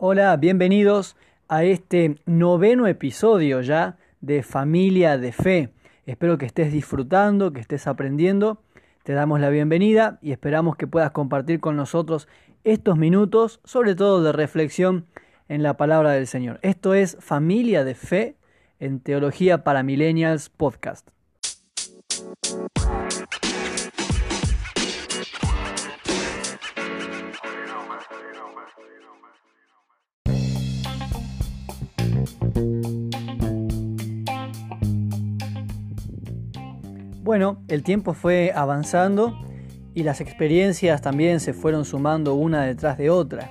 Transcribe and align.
Hola, 0.00 0.36
bienvenidos 0.36 1.16
a 1.48 1.64
este 1.64 2.20
noveno 2.24 2.86
episodio 2.86 3.62
ya 3.62 3.96
de 4.20 4.44
Familia 4.44 5.18
de 5.18 5.32
Fe. 5.32 5.70
Espero 6.06 6.38
que 6.38 6.46
estés 6.46 6.72
disfrutando, 6.72 7.52
que 7.52 7.58
estés 7.58 7.88
aprendiendo. 7.88 8.62
Te 9.02 9.12
damos 9.12 9.40
la 9.40 9.48
bienvenida 9.48 10.20
y 10.22 10.30
esperamos 10.30 10.76
que 10.76 10.86
puedas 10.86 11.10
compartir 11.10 11.58
con 11.58 11.74
nosotros 11.74 12.28
estos 12.62 12.96
minutos, 12.96 13.58
sobre 13.64 13.96
todo 13.96 14.22
de 14.22 14.30
reflexión 14.30 15.06
en 15.48 15.64
la 15.64 15.76
palabra 15.76 16.12
del 16.12 16.28
Señor. 16.28 16.60
Esto 16.62 16.94
es 16.94 17.16
Familia 17.18 17.82
de 17.82 17.96
Fe 17.96 18.36
en 18.78 19.00
Teología 19.00 19.64
para 19.64 19.82
Millennials 19.82 20.48
Podcast. 20.48 21.08
Bueno, 37.28 37.62
el 37.68 37.82
tiempo 37.82 38.14
fue 38.14 38.52
avanzando 38.54 39.38
y 39.94 40.02
las 40.02 40.22
experiencias 40.22 41.02
también 41.02 41.40
se 41.40 41.52
fueron 41.52 41.84
sumando 41.84 42.32
una 42.32 42.62
detrás 42.62 42.96
de 42.96 43.10
otra. 43.10 43.50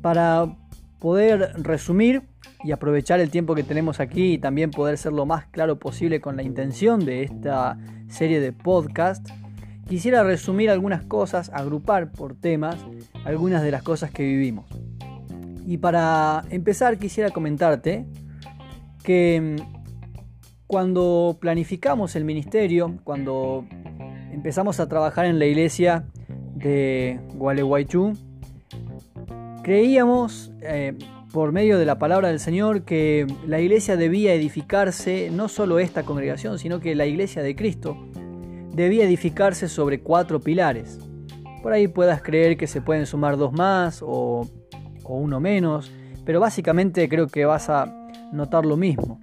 Para 0.00 0.56
poder 0.98 1.52
resumir 1.62 2.22
y 2.64 2.72
aprovechar 2.72 3.20
el 3.20 3.28
tiempo 3.28 3.54
que 3.54 3.62
tenemos 3.62 4.00
aquí 4.00 4.32
y 4.32 4.38
también 4.38 4.70
poder 4.70 4.96
ser 4.96 5.12
lo 5.12 5.26
más 5.26 5.44
claro 5.48 5.78
posible 5.78 6.22
con 6.22 6.36
la 6.36 6.42
intención 6.42 7.04
de 7.04 7.24
esta 7.24 7.76
serie 8.08 8.40
de 8.40 8.54
podcast, 8.54 9.28
quisiera 9.86 10.22
resumir 10.22 10.70
algunas 10.70 11.04
cosas, 11.04 11.50
agrupar 11.52 12.10
por 12.10 12.36
temas 12.36 12.78
algunas 13.26 13.62
de 13.62 13.70
las 13.70 13.82
cosas 13.82 14.10
que 14.12 14.22
vivimos. 14.22 14.64
Y 15.66 15.76
para 15.76 16.42
empezar 16.48 16.96
quisiera 16.96 17.32
comentarte 17.32 18.06
que 19.02 19.56
cuando 20.68 21.38
planificamos 21.40 22.14
el 22.14 22.24
ministerio, 22.24 22.98
cuando 23.02 23.64
empezamos 24.32 24.78
a 24.80 24.88
trabajar 24.88 25.24
en 25.24 25.38
la 25.38 25.46
iglesia 25.46 26.04
de 26.54 27.18
Gualeguaychú, 27.34 28.12
creíamos 29.62 30.52
eh, 30.60 30.92
por 31.32 31.52
medio 31.52 31.78
de 31.78 31.86
la 31.86 31.98
palabra 31.98 32.28
del 32.28 32.38
Señor 32.38 32.82
que 32.82 33.26
la 33.46 33.60
iglesia 33.60 33.96
debía 33.96 34.34
edificarse, 34.34 35.30
no 35.32 35.48
solo 35.48 35.78
esta 35.78 36.02
congregación, 36.02 36.58
sino 36.58 36.80
que 36.80 36.94
la 36.94 37.06
iglesia 37.06 37.42
de 37.42 37.56
Cristo 37.56 37.96
debía 38.74 39.04
edificarse 39.04 39.68
sobre 39.68 40.00
cuatro 40.00 40.38
pilares. 40.38 40.98
Por 41.62 41.72
ahí 41.72 41.88
puedas 41.88 42.20
creer 42.20 42.58
que 42.58 42.66
se 42.66 42.82
pueden 42.82 43.06
sumar 43.06 43.38
dos 43.38 43.54
más 43.54 44.02
o, 44.02 44.46
o 45.02 45.16
uno 45.16 45.40
menos, 45.40 45.90
pero 46.26 46.40
básicamente 46.40 47.08
creo 47.08 47.26
que 47.26 47.46
vas 47.46 47.70
a 47.70 47.86
notar 48.32 48.66
lo 48.66 48.76
mismo. 48.76 49.18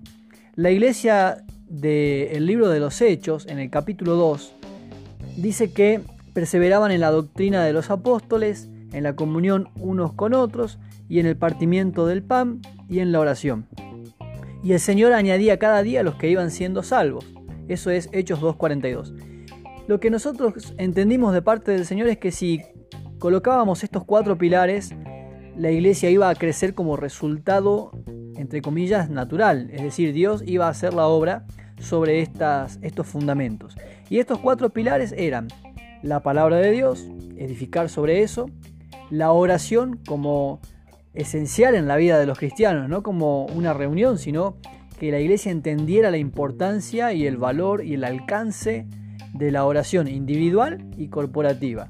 La 0.56 0.72
iglesia 0.72 1.44
del 1.67 2.45
libro 2.45 2.70
de 2.70 2.80
los 2.80 3.02
Hechos, 3.02 3.45
en 3.48 3.59
el 3.59 3.70
capítulo 3.70 4.16
2, 4.16 4.56
dice 5.36 5.73
que 5.73 6.00
perseveraban 6.34 6.92
en 6.92 7.02
la 7.02 7.12
doctrina 7.12 7.66
de 7.66 7.73
los 7.73 7.89
apóstoles, 7.89 8.70
en 8.94 9.03
la 9.03 9.17
comunión 9.17 9.67
unos 9.81 10.14
con 10.14 10.34
otros, 10.34 10.80
y 11.09 11.20
en 11.20 11.25
el 11.25 11.36
partimiento 11.36 12.08
del 12.08 12.23
pan 12.23 12.62
y 12.88 13.00
en 13.00 13.12
la 13.12 13.20
oración. 13.20 13.67
Y 14.64 14.72
el 14.72 14.80
Señor 14.80 15.12
añadía 15.12 15.59
cada 15.59 15.84
día 15.84 16.00
a 16.00 16.03
los 16.03 16.16
que 16.16 16.30
iban 16.30 16.52
siendo 16.52 16.84
salvos. 16.84 17.25
Eso 17.67 17.92
es 17.92 18.08
Hechos 18.14 18.40
2.42. 18.40 19.14
Lo 19.90 20.00
que 20.00 20.09
nosotros 20.09 20.73
entendimos 20.78 21.34
de 21.34 21.42
parte 21.42 21.73
del 21.73 21.86
Señor 21.86 22.08
es 22.08 22.17
que 22.17 22.31
si 22.31 22.62
colocábamos 23.19 23.84
estos 23.84 24.06
cuatro 24.06 24.38
pilares, 24.38 24.95
la 25.58 25.69
iglesia 25.69 26.09
iba 26.09 26.30
a 26.30 26.36
crecer 26.36 26.73
como 26.73 26.95
resultado 26.95 27.92
entre 28.38 28.61
comillas, 28.61 29.09
natural, 29.09 29.69
es 29.72 29.81
decir, 29.81 30.14
Dios 30.14 30.44
iba 30.45 30.67
a 30.67 30.69
hacer 30.69 30.94
la 30.94 31.08
obra 31.08 31.45
sobre 31.80 32.22
estas, 32.22 32.80
estos 32.81 33.07
fundamentos. 33.07 33.75
Y 34.09 34.19
estos 34.19 34.40
cuatro 34.40 34.69
pilares 34.69 35.13
eran 35.18 35.47
la 36.01 36.22
palabra 36.22 36.57
de 36.57 36.72
Dios, 36.72 37.07
edificar 37.38 37.90
sobre 37.90 38.22
eso, 38.22 38.50
la 39.09 39.31
oración 39.31 40.00
como 40.07 40.59
esencial 41.13 41.75
en 41.75 41.88
la 41.88 41.96
vida 41.96 42.19
de 42.19 42.25
los 42.25 42.38
cristianos, 42.38 42.90
no 42.90 43.01
como 43.03 43.46
una 43.47 43.73
reunión, 43.73 44.18
sino 44.18 44.57
que 45.00 45.12
la 45.12 45.19
iglesia 45.19 45.52
entendiera 45.52 46.12
la 46.12 46.17
importancia 46.17 47.13
y 47.13 47.25
el 47.25 47.38
valor 47.38 47.84
y 47.84 47.96
el 47.96 48.03
alcance 48.03 48.85
de 49.34 49.52
la 49.52 49.66
oración 49.66 50.07
individual 50.07 50.85
y 50.97 51.09
corporativa. 51.09 51.90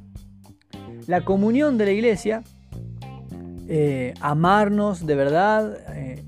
La 1.08 1.22
comunión 1.22 1.78
de 1.78 1.86
la 1.86 1.92
iglesia, 1.92 2.44
eh, 3.68 4.14
amarnos 4.22 5.06
de 5.06 5.16
verdad, 5.16 5.78
eh, 5.96 6.24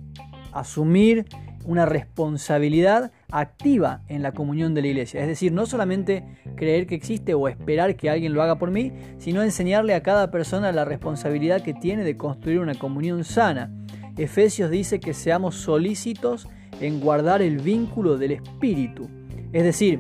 asumir 0.60 1.26
una 1.68 1.86
responsabilidad 1.86 3.12
activa 3.30 4.02
en 4.08 4.24
la 4.24 4.32
comunión 4.32 4.74
de 4.74 4.82
la 4.82 4.88
iglesia. 4.88 5.22
Es 5.22 5.28
decir, 5.28 5.52
no 5.52 5.66
solamente 5.66 6.24
creer 6.56 6.88
que 6.88 6.96
existe 6.96 7.34
o 7.34 7.50
esperar 7.50 7.98
que 7.98 8.10
alguien 8.10 8.34
lo 8.34 8.42
haga 8.42 8.58
por 8.58 8.72
mí, 8.72 8.94
sino 9.18 9.44
enseñarle 9.44 9.94
a 9.94 10.02
cada 10.02 10.32
persona 10.32 10.72
la 10.72 10.86
responsabilidad 10.86 11.62
que 11.62 11.74
tiene 11.74 12.06
de 12.06 12.16
construir 12.16 12.60
una 12.60 12.76
comunión 12.76 13.26
sana. 13.26 13.70
Efesios 14.18 14.72
dice 14.72 15.02
que 15.02 15.14
seamos 15.14 15.56
solícitos 15.56 16.48
en 16.80 17.02
guardar 17.02 17.42
el 17.42 17.58
vínculo 17.58 18.18
del 18.18 18.32
Espíritu. 18.32 19.10
Es 19.52 19.64
decir, 19.64 20.00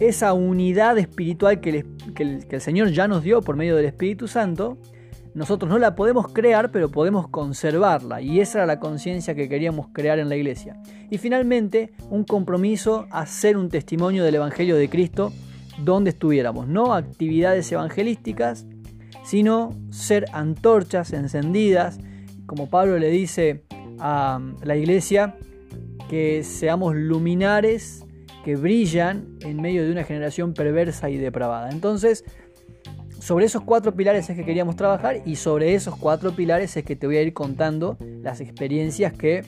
esa 0.00 0.32
unidad 0.32 0.96
espiritual 0.96 1.60
que 1.60 1.84
el, 2.14 2.46
que 2.46 2.56
el 2.56 2.60
Señor 2.60 2.90
ya 2.90 3.06
nos 3.06 3.22
dio 3.22 3.42
por 3.42 3.56
medio 3.56 3.76
del 3.76 3.84
Espíritu 3.84 4.28
Santo, 4.28 4.78
nosotros 5.34 5.68
no 5.68 5.78
la 5.78 5.96
podemos 5.96 6.32
crear, 6.32 6.70
pero 6.70 6.90
podemos 6.90 7.28
conservarla. 7.28 8.20
Y 8.20 8.40
esa 8.40 8.58
era 8.58 8.66
la 8.66 8.80
conciencia 8.80 9.34
que 9.34 9.48
queríamos 9.48 9.88
crear 9.92 10.18
en 10.18 10.28
la 10.28 10.36
iglesia. 10.36 10.80
Y 11.10 11.18
finalmente, 11.18 11.92
un 12.08 12.24
compromiso 12.24 13.06
a 13.10 13.26
ser 13.26 13.56
un 13.56 13.68
testimonio 13.68 14.24
del 14.24 14.36
Evangelio 14.36 14.76
de 14.76 14.88
Cristo 14.88 15.32
donde 15.78 16.10
estuviéramos. 16.10 16.68
No 16.68 16.94
actividades 16.94 17.70
evangelísticas, 17.72 18.66
sino 19.24 19.70
ser 19.90 20.26
antorchas 20.32 21.12
encendidas, 21.12 21.98
como 22.46 22.70
Pablo 22.70 22.98
le 22.98 23.10
dice 23.10 23.64
a 23.98 24.40
la 24.62 24.76
iglesia, 24.76 25.36
que 26.08 26.44
seamos 26.44 26.94
luminares 26.94 28.04
que 28.44 28.56
brillan 28.56 29.38
en 29.40 29.60
medio 29.60 29.84
de 29.84 29.90
una 29.90 30.04
generación 30.04 30.52
perversa 30.52 31.08
y 31.08 31.16
depravada. 31.16 31.70
Entonces, 31.70 32.24
sobre 33.24 33.46
esos 33.46 33.62
cuatro 33.62 33.94
pilares 33.94 34.28
es 34.28 34.36
que 34.36 34.44
queríamos 34.44 34.76
trabajar 34.76 35.22
y 35.24 35.36
sobre 35.36 35.74
esos 35.74 35.96
cuatro 35.96 36.32
pilares 36.36 36.76
es 36.76 36.84
que 36.84 36.94
te 36.94 37.06
voy 37.06 37.16
a 37.16 37.22
ir 37.22 37.32
contando 37.32 37.96
las 38.20 38.42
experiencias 38.42 39.14
que 39.14 39.46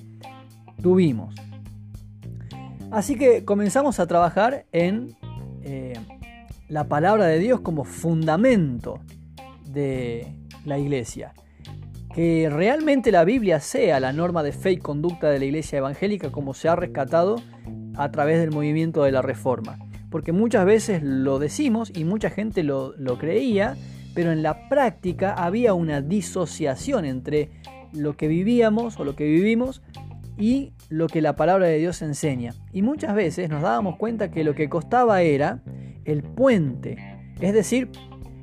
tuvimos. 0.83 1.35
Así 2.91 3.17
que 3.17 3.45
comenzamos 3.45 4.01
a 4.01 4.07
trabajar 4.07 4.65
en 4.73 5.15
eh, 5.63 5.93
la 6.71 6.85
palabra 6.85 7.27
de 7.27 7.39
Dios 7.39 7.61
como 7.61 7.85
fundamento 7.85 8.99
de 9.69 10.27
la 10.65 10.79
iglesia. 10.79 11.35
Que 12.15 12.49
realmente 12.49 13.13
la 13.13 13.25
Biblia 13.25 13.61
sea 13.61 14.01
la 14.01 14.15
norma 14.15 14.43
de 14.43 14.53
fe 14.53 14.73
y 14.73 14.77
conducta 14.79 15.29
de 15.29 15.39
la 15.39 15.45
iglesia 15.45 15.81
evangélica 15.81 16.33
como 16.33 16.55
se 16.55 16.71
ha 16.71 16.77
rescatado 16.77 17.43
a 17.95 18.11
través 18.11 18.41
del 18.41 18.53
movimiento 18.53 19.03
de 19.03 19.13
la 19.13 19.21
Reforma 19.21 19.86
porque 20.17 20.33
muchas 20.33 20.65
veces 20.65 21.03
lo 21.03 21.39
decimos 21.39 21.93
y 21.95 22.05
mucha 22.05 22.31
gente 22.31 22.63
lo, 22.63 22.95
creía, 23.19 23.77
pero 24.15 24.33
en 24.33 24.43
la 24.43 24.67
práctica 24.71 25.35
había 25.35 25.75
una 25.75 26.01
disociación 26.01 27.05
entre 27.05 27.51
lo 27.93 28.17
que 28.17 28.27
vivíamos 28.27 28.99
o 28.99 29.05
lo 29.05 29.15
que 29.15 29.25
vivimos 29.25 29.83
y 30.39 30.73
lo 30.89 31.07
que 31.07 31.21
la 31.21 31.37
palabra 31.37 31.67
de 31.67 31.77
Dios 31.77 32.01
enseña. 32.01 32.55
Y 32.73 32.81
muchas 32.81 33.15
veces 33.15 33.51
nos 33.51 33.61
dábamos 33.61 33.97
cuenta 33.97 34.31
que 34.31 34.43
lo 34.43 34.55
que 34.55 34.71
costaba 34.71 35.21
era 35.21 35.61
el 36.07 36.23
puente. 36.23 36.97
Es 37.39 37.53
decir, 37.53 37.91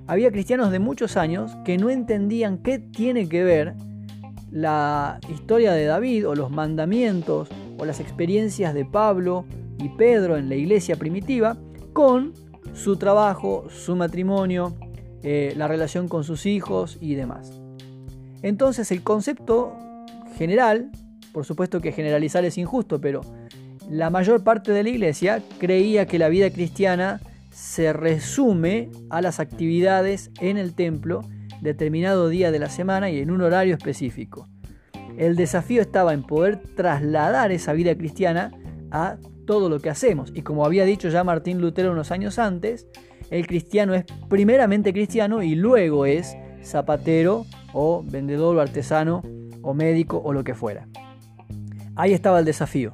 había 0.05 0.29
cristianos 0.29 0.69
de 0.69 0.77
muchos 0.77 1.17
años 1.17 1.57
que 1.65 1.79
no 1.79 1.89
entendían 1.89 2.59
qué 2.59 2.77
tiene 2.77 3.27
que 3.27 3.43
ver 3.43 3.73
la 4.51 5.19
historia 5.27 5.73
de 5.73 5.85
David 5.85 6.29
o 6.29 6.35
los 6.35 6.51
mandamientos 6.51 7.49
o 7.79 7.85
las 7.85 7.99
experiencias 7.99 8.75
de 8.75 8.85
Pablo 8.85 9.45
y 9.83 9.89
Pedro 9.89 10.37
en 10.37 10.49
la 10.49 10.55
iglesia 10.55 10.95
primitiva 10.95 11.57
con 11.91 12.33
su 12.73 12.95
trabajo, 12.95 13.65
su 13.69 13.95
matrimonio, 13.95 14.75
eh, 15.21 15.53
la 15.57 15.67
relación 15.67 16.07
con 16.07 16.23
sus 16.23 16.45
hijos 16.45 16.97
y 17.01 17.15
demás. 17.15 17.61
Entonces 18.41 18.91
el 18.91 19.03
concepto 19.03 19.75
general, 20.37 20.89
por 21.33 21.45
supuesto 21.45 21.81
que 21.81 21.91
generalizar 21.91 22.45
es 22.45 22.57
injusto, 22.57 22.99
pero 22.99 23.21
la 23.89 24.09
mayor 24.09 24.43
parte 24.43 24.71
de 24.71 24.83
la 24.83 24.89
iglesia 24.89 25.41
creía 25.59 26.05
que 26.05 26.19
la 26.19 26.29
vida 26.29 26.49
cristiana 26.49 27.19
se 27.51 27.93
resume 27.93 28.89
a 29.09 29.21
las 29.21 29.39
actividades 29.39 30.31
en 30.39 30.57
el 30.57 30.73
templo 30.73 31.21
determinado 31.61 32.29
día 32.29 32.51
de 32.51 32.59
la 32.59 32.69
semana 32.69 33.09
y 33.09 33.19
en 33.19 33.31
un 33.31 33.41
horario 33.41 33.75
específico. 33.75 34.47
El 35.17 35.35
desafío 35.35 35.81
estaba 35.81 36.13
en 36.13 36.23
poder 36.23 36.61
trasladar 36.75 37.51
esa 37.51 37.73
vida 37.73 37.95
cristiana 37.95 38.51
a 38.89 39.17
todo 39.45 39.69
lo 39.69 39.79
que 39.79 39.89
hacemos. 39.89 40.31
Y 40.33 40.41
como 40.41 40.65
había 40.65 40.85
dicho 40.85 41.09
ya 41.09 41.23
Martín 41.23 41.61
Lutero 41.61 41.91
unos 41.91 42.11
años 42.11 42.39
antes, 42.39 42.87
el 43.29 43.47
cristiano 43.47 43.93
es 43.93 44.05
primeramente 44.29 44.93
cristiano 44.93 45.43
y 45.43 45.55
luego 45.55 46.05
es 46.05 46.35
zapatero 46.63 47.45
o 47.73 48.03
vendedor 48.03 48.57
o 48.57 48.61
artesano 48.61 49.23
o 49.61 49.73
médico 49.73 50.21
o 50.23 50.33
lo 50.33 50.43
que 50.43 50.53
fuera. 50.53 50.87
Ahí 51.95 52.13
estaba 52.13 52.39
el 52.39 52.45
desafío, 52.45 52.91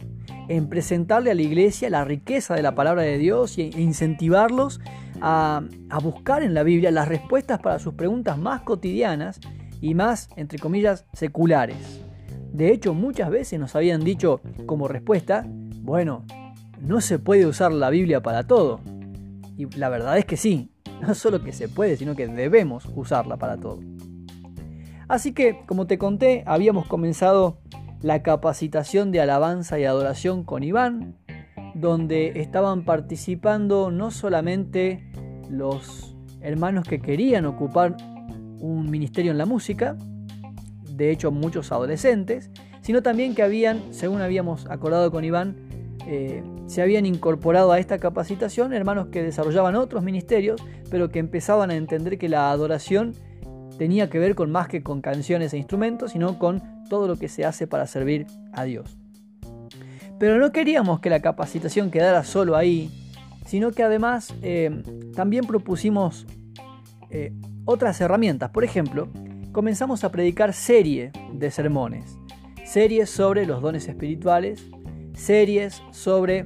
en 0.48 0.68
presentarle 0.68 1.31
a 1.31 1.36
la 1.36 1.42
iglesia 1.42 1.90
la 1.90 2.04
riqueza 2.04 2.56
de 2.56 2.62
la 2.62 2.75
palabra 2.75 3.04
de 3.04 3.18
Dios 3.18 3.57
e 3.57 3.72
incentivarlos 3.78 4.81
a, 5.22 5.63
a 5.90 6.00
buscar 6.00 6.44
en 6.44 6.54
la 6.54 6.63
Biblia 6.63 6.92
las 6.92 7.07
respuestas 7.07 7.60
para 7.60 7.80
sus 7.80 7.94
preguntas 7.94 8.38
más 8.38 8.62
cotidianas 8.62 9.40
y 9.81 9.94
más, 9.94 10.30
entre 10.36 10.60
comillas, 10.60 11.06
seculares. 11.13 12.02
De 12.52 12.72
hecho, 12.72 12.94
muchas 12.94 13.30
veces 13.30 13.60
nos 13.60 13.75
habían 13.75 14.04
dicho 14.04 14.42
como 14.66 14.88
respuesta, 14.88 15.45
bueno, 15.90 16.24
no 16.80 17.02
se 17.02 17.18
puede 17.18 17.48
usar 17.48 17.72
la 17.72 17.90
Biblia 17.90 18.22
para 18.22 18.44
todo. 18.44 18.80
Y 19.58 19.66
la 19.76 19.90
verdad 19.90 20.20
es 20.20 20.26
que 20.26 20.38
sí, 20.38 20.70
no 21.02 21.16
solo 21.16 21.44
que 21.44 21.52
se 21.52 21.68
puede, 21.68 21.98
sino 21.98 22.16
que 22.16 22.28
debemos 22.28 22.88
usarla 22.96 23.38
para 23.38 23.58
todo. 23.58 23.80
Así 25.08 25.34
que, 25.34 25.62
como 25.66 25.88
te 25.88 25.98
conté, 25.98 26.44
habíamos 26.46 26.86
comenzado 26.86 27.58
la 28.04 28.22
capacitación 28.22 29.12
de 29.12 29.20
alabanza 29.20 29.80
y 29.80 29.86
adoración 29.86 30.44
con 30.44 30.62
Iván, 30.62 31.16
donde 31.74 32.40
estaban 32.40 32.86
participando 32.86 33.90
no 33.90 34.12
solamente 34.12 35.12
los 35.50 36.16
hermanos 36.40 36.88
que 36.88 37.00
querían 37.00 37.48
ocupar 37.48 37.98
un 38.60 38.92
ministerio 38.92 39.32
en 39.32 39.40
la 39.40 39.48
música, 39.48 39.98
de 40.84 41.10
hecho 41.10 41.32
muchos 41.32 41.72
adolescentes, 41.72 42.52
sino 42.82 43.02
también 43.02 43.34
que 43.34 43.42
habían, 43.42 43.92
según 43.92 44.22
habíamos 44.22 44.68
acordado 44.68 45.12
con 45.12 45.24
Iván, 45.24 45.69
eh, 46.12 46.42
se 46.66 46.82
habían 46.82 47.06
incorporado 47.06 47.72
a 47.72 47.78
esta 47.78 48.00
capacitación 48.00 48.74
hermanos 48.74 49.10
que 49.12 49.22
desarrollaban 49.22 49.76
otros 49.76 50.02
ministerios, 50.02 50.60
pero 50.90 51.12
que 51.12 51.20
empezaban 51.20 51.70
a 51.70 51.76
entender 51.76 52.18
que 52.18 52.28
la 52.28 52.50
adoración 52.50 53.14
tenía 53.78 54.10
que 54.10 54.18
ver 54.18 54.34
con 54.34 54.52
más 54.52 54.68
que 54.68 54.82
con 54.82 55.02
canciones 55.02 55.54
e 55.54 55.58
instrumentos, 55.58 56.14
sino 56.14 56.40
con 56.40 56.64
todo 56.90 57.08
lo 57.08 57.18
que 57.18 57.28
se 57.28 57.46
hace 57.46 57.68
para 57.68 57.86
servir 57.86 58.26
a 58.54 58.64
Dios. 58.64 58.98
Pero 60.18 60.40
no 60.40 60.52
queríamos 60.52 61.00
que 61.00 61.12
la 61.12 61.20
capacitación 61.20 61.92
quedara 61.92 62.24
solo 62.24 62.56
ahí, 62.56 62.90
sino 63.46 63.70
que 63.70 63.84
además 63.84 64.34
eh, 64.42 64.82
también 65.16 65.46
propusimos 65.46 66.26
eh, 67.12 67.34
otras 67.66 68.02
herramientas. 68.02 68.50
Por 68.50 68.64
ejemplo, 68.64 69.10
comenzamos 69.52 70.04
a 70.04 70.10
predicar 70.10 70.54
serie 70.54 71.12
de 71.34 71.52
sermones, 71.52 72.18
series 72.66 73.12
sobre 73.12 73.46
los 73.46 73.62
dones 73.62 73.88
espirituales, 73.88 74.66
series 75.19 75.83
sobre 75.92 76.45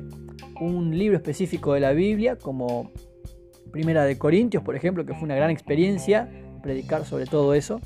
un 0.60 0.98
libro 0.98 1.16
específico 1.16 1.74
de 1.74 1.80
la 1.80 1.92
Biblia, 1.92 2.38
como 2.38 2.92
Primera 3.72 4.04
de 4.04 4.18
Corintios, 4.18 4.64
por 4.64 4.76
ejemplo, 4.76 5.06
que 5.06 5.14
fue 5.14 5.24
una 5.24 5.36
gran 5.36 5.50
experiencia 5.50 6.30
predicar 6.62 7.06
sobre 7.06 7.26
todo 7.26 7.54
eso. 7.54 7.80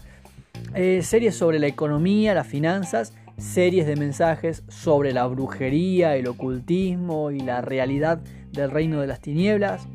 Eh, 0.73 1.01
series 1.03 1.35
sobre 1.35 1.59
la 1.59 1.67
economía, 1.67 2.33
las 2.33 2.47
finanzas, 2.47 3.13
series 3.37 3.85
de 3.85 3.95
mensajes 3.95 4.63
sobre 4.67 5.13
la 5.13 5.27
brujería, 5.27 6.15
el 6.15 6.27
ocultismo 6.27 7.31
y 7.31 7.39
la 7.39 7.61
realidad 7.61 8.21
del 8.51 8.71
reino 8.71 9.01
de 9.01 9.07
las 9.07 9.19
tinieblas. 9.19 9.87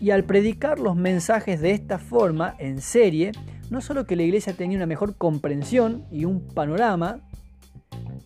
Y 0.00 0.10
al 0.10 0.24
predicar 0.24 0.78
los 0.78 0.94
mensajes 0.94 1.60
de 1.60 1.70
esta 1.70 1.98
forma, 1.98 2.54
en 2.58 2.80
serie, 2.80 3.32
no 3.70 3.80
solo 3.80 4.04
que 4.04 4.16
la 4.16 4.22
iglesia 4.22 4.52
tenía 4.52 4.76
una 4.76 4.86
mejor 4.86 5.16
comprensión 5.16 6.04
y 6.10 6.24
un 6.24 6.46
panorama, 6.46 7.20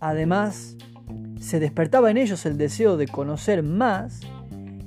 además 0.00 0.76
se 1.40 1.58
despertaba 1.58 2.10
en 2.10 2.18
ellos 2.18 2.44
el 2.46 2.56
deseo 2.58 2.96
de 2.96 3.08
conocer 3.08 3.62
más 3.62 4.20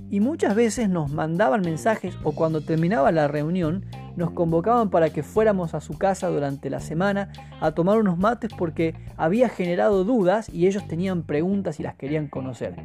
y 0.09 0.19
muchas 0.19 0.55
veces 0.55 0.87
nos 0.87 1.11
mandaban 1.11 1.61
mensajes 1.61 2.15
o 2.23 2.33
cuando 2.33 2.61
terminaba 2.61 3.11
la 3.11 3.27
reunión 3.27 3.85
nos 4.15 4.29
convocaban 4.29 4.91
para 4.91 5.09
que 5.09 5.23
fuéramos 5.23 5.73
a 5.73 5.81
su 5.81 5.97
casa 5.97 6.27
durante 6.27 6.69
la 6.69 6.79
semana 6.79 7.29
a 7.59 7.71
tomar 7.71 7.97
unos 7.97 8.19
mates 8.19 8.51
porque 8.55 8.93
había 9.17 9.49
generado 9.49 10.03
dudas 10.03 10.47
y 10.49 10.67
ellos 10.67 10.87
tenían 10.87 11.23
preguntas 11.23 11.79
y 11.79 11.83
las 11.83 11.95
querían 11.95 12.27
conocer. 12.27 12.75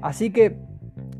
Así 0.00 0.30
que 0.30 0.56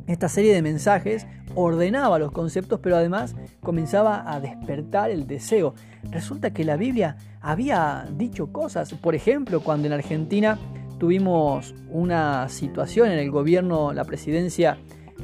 esta 0.07 0.31
serie 0.31 0.55
de 0.55 0.63
mensajes 0.63 1.27
ordenaba 1.55 2.19
los 2.19 2.33
conceptos, 2.33 2.81
pero 2.83 2.97
además 2.97 3.37
comenzaba 3.63 4.33
a 4.33 4.41
despertar 4.41 5.11
el 5.11 5.27
deseo. 5.27 5.75
Resulta 6.11 6.55
que 6.55 6.65
la 6.65 6.79
Biblia 6.79 7.19
había 7.43 8.07
dicho 8.17 8.51
cosas, 8.51 8.95
por 8.95 9.15
ejemplo, 9.15 9.61
cuando 9.61 9.87
en 9.87 9.93
Argentina 9.93 10.59
tuvimos 10.99 11.75
una 11.91 12.49
situación 12.49 13.11
en 13.11 13.19
el 13.19 13.31
gobierno, 13.31 13.93
la 13.93 14.05
presidencia 14.05 14.79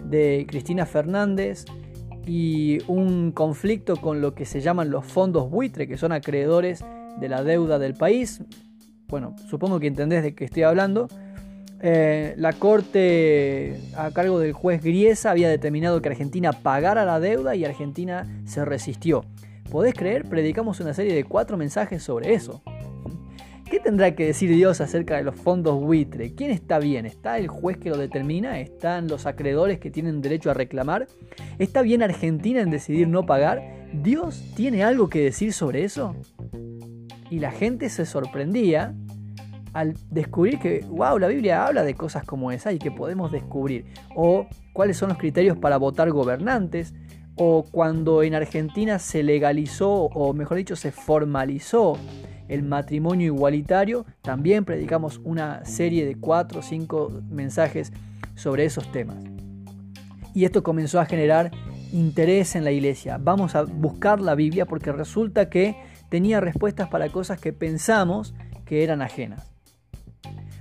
de 0.04 0.46
Cristina 0.48 0.86
Fernández 0.86 1.64
y 2.26 2.78
un 2.88 3.32
conflicto 3.32 3.96
con 3.96 4.20
lo 4.20 4.34
que 4.34 4.46
se 4.46 4.60
llaman 4.60 4.90
los 4.90 5.04
fondos 5.04 5.50
buitre, 5.50 5.86
que 5.86 5.96
son 5.96 6.12
acreedores 6.12 6.84
de 7.18 7.28
la 7.28 7.42
deuda 7.42 7.78
del 7.78 7.94
país. 7.94 8.42
Bueno, 9.08 9.36
supongo 9.48 9.80
que 9.80 9.86
entendés 9.86 10.22
de 10.22 10.34
qué 10.34 10.44
estoy 10.44 10.62
hablando. 10.62 11.08
Eh, 11.80 12.34
la 12.38 12.54
corte 12.54 13.78
a 13.96 14.10
cargo 14.10 14.38
del 14.38 14.54
juez 14.54 14.82
Griesa 14.82 15.30
había 15.30 15.50
determinado 15.50 16.00
que 16.00 16.08
Argentina 16.08 16.52
pagara 16.52 17.04
la 17.04 17.20
deuda 17.20 17.56
y 17.56 17.64
Argentina 17.64 18.26
se 18.46 18.64
resistió. 18.64 19.24
¿Podés 19.70 19.94
creer? 19.94 20.24
Predicamos 20.24 20.80
una 20.80 20.94
serie 20.94 21.14
de 21.14 21.24
cuatro 21.24 21.56
mensajes 21.56 22.02
sobre 22.02 22.32
eso. 22.32 22.62
¿Qué 23.64 23.80
tendrá 23.80 24.14
que 24.14 24.26
decir 24.26 24.50
Dios 24.50 24.80
acerca 24.82 25.16
de 25.16 25.24
los 25.24 25.36
fondos 25.36 25.80
buitre? 25.80 26.34
¿Quién 26.34 26.50
está 26.50 26.78
bien? 26.78 27.06
¿Está 27.06 27.38
el 27.38 27.48
juez 27.48 27.78
que 27.78 27.88
lo 27.88 27.96
determina? 27.96 28.60
¿Están 28.60 29.08
los 29.08 29.24
acreedores 29.24 29.78
que 29.78 29.90
tienen 29.90 30.20
derecho 30.20 30.50
a 30.50 30.54
reclamar? 30.54 31.06
¿Está 31.58 31.80
bien 31.80 32.02
Argentina 32.02 32.60
en 32.60 32.70
decidir 32.70 33.08
no 33.08 33.24
pagar? 33.24 33.62
¿Dios 33.92 34.44
tiene 34.54 34.84
algo 34.84 35.08
que 35.08 35.22
decir 35.22 35.52
sobre 35.54 35.84
eso? 35.84 36.14
Y 37.30 37.38
la 37.38 37.52
gente 37.52 37.88
se 37.88 38.04
sorprendía 38.04 38.94
al 39.72 39.94
descubrir 40.10 40.58
que, 40.58 40.84
wow, 40.88 41.18
la 41.18 41.28
Biblia 41.28 41.66
habla 41.66 41.84
de 41.84 41.94
cosas 41.94 42.24
como 42.24 42.52
esa 42.52 42.70
y 42.72 42.78
que 42.78 42.90
podemos 42.90 43.32
descubrir. 43.32 43.86
O 44.14 44.46
cuáles 44.74 44.98
son 44.98 45.08
los 45.08 45.18
criterios 45.18 45.56
para 45.56 45.78
votar 45.78 46.10
gobernantes. 46.10 46.94
O 47.36 47.64
cuando 47.68 48.22
en 48.22 48.34
Argentina 48.34 48.98
se 48.98 49.22
legalizó, 49.22 49.90
o 49.90 50.34
mejor 50.34 50.58
dicho, 50.58 50.76
se 50.76 50.92
formalizó 50.92 51.98
el 52.48 52.62
matrimonio 52.62 53.26
igualitario, 53.26 54.04
también 54.22 54.64
predicamos 54.64 55.20
una 55.24 55.64
serie 55.64 56.04
de 56.04 56.16
cuatro 56.16 56.60
o 56.60 56.62
cinco 56.62 57.10
mensajes 57.30 57.92
sobre 58.34 58.64
esos 58.64 58.90
temas. 58.92 59.16
Y 60.34 60.44
esto 60.44 60.62
comenzó 60.62 61.00
a 61.00 61.06
generar 61.06 61.50
interés 61.92 62.56
en 62.56 62.64
la 62.64 62.72
iglesia. 62.72 63.18
Vamos 63.20 63.54
a 63.54 63.62
buscar 63.62 64.20
la 64.20 64.34
Biblia 64.34 64.66
porque 64.66 64.92
resulta 64.92 65.48
que 65.48 65.76
tenía 66.08 66.40
respuestas 66.40 66.88
para 66.88 67.08
cosas 67.08 67.40
que 67.40 67.52
pensamos 67.52 68.34
que 68.64 68.82
eran 68.82 69.00
ajenas. 69.00 69.50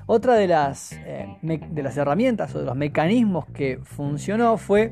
Otra 0.05 0.35
de 0.35 0.47
las, 0.47 0.93
eh, 0.93 1.37
de 1.41 1.83
las 1.83 1.97
herramientas 1.97 2.53
o 2.55 2.59
de 2.59 2.65
los 2.65 2.75
mecanismos 2.75 3.45
que 3.47 3.79
funcionó 3.83 4.57
fue 4.57 4.91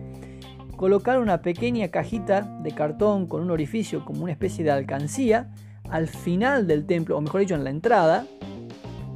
colocar 0.77 1.19
una 1.19 1.41
pequeña 1.41 1.89
cajita 1.89 2.41
de 2.63 2.71
cartón 2.71 3.27
con 3.27 3.41
un 3.41 3.51
orificio 3.51 4.03
como 4.05 4.23
una 4.23 4.31
especie 4.31 4.63
de 4.63 4.71
alcancía 4.71 5.49
al 5.91 6.07
final 6.07 6.67
del 6.67 6.85
templo, 6.85 7.17
o 7.17 7.21
mejor 7.21 7.41
dicho, 7.41 7.55
en 7.55 7.63
la 7.63 7.69
entrada, 7.69 8.25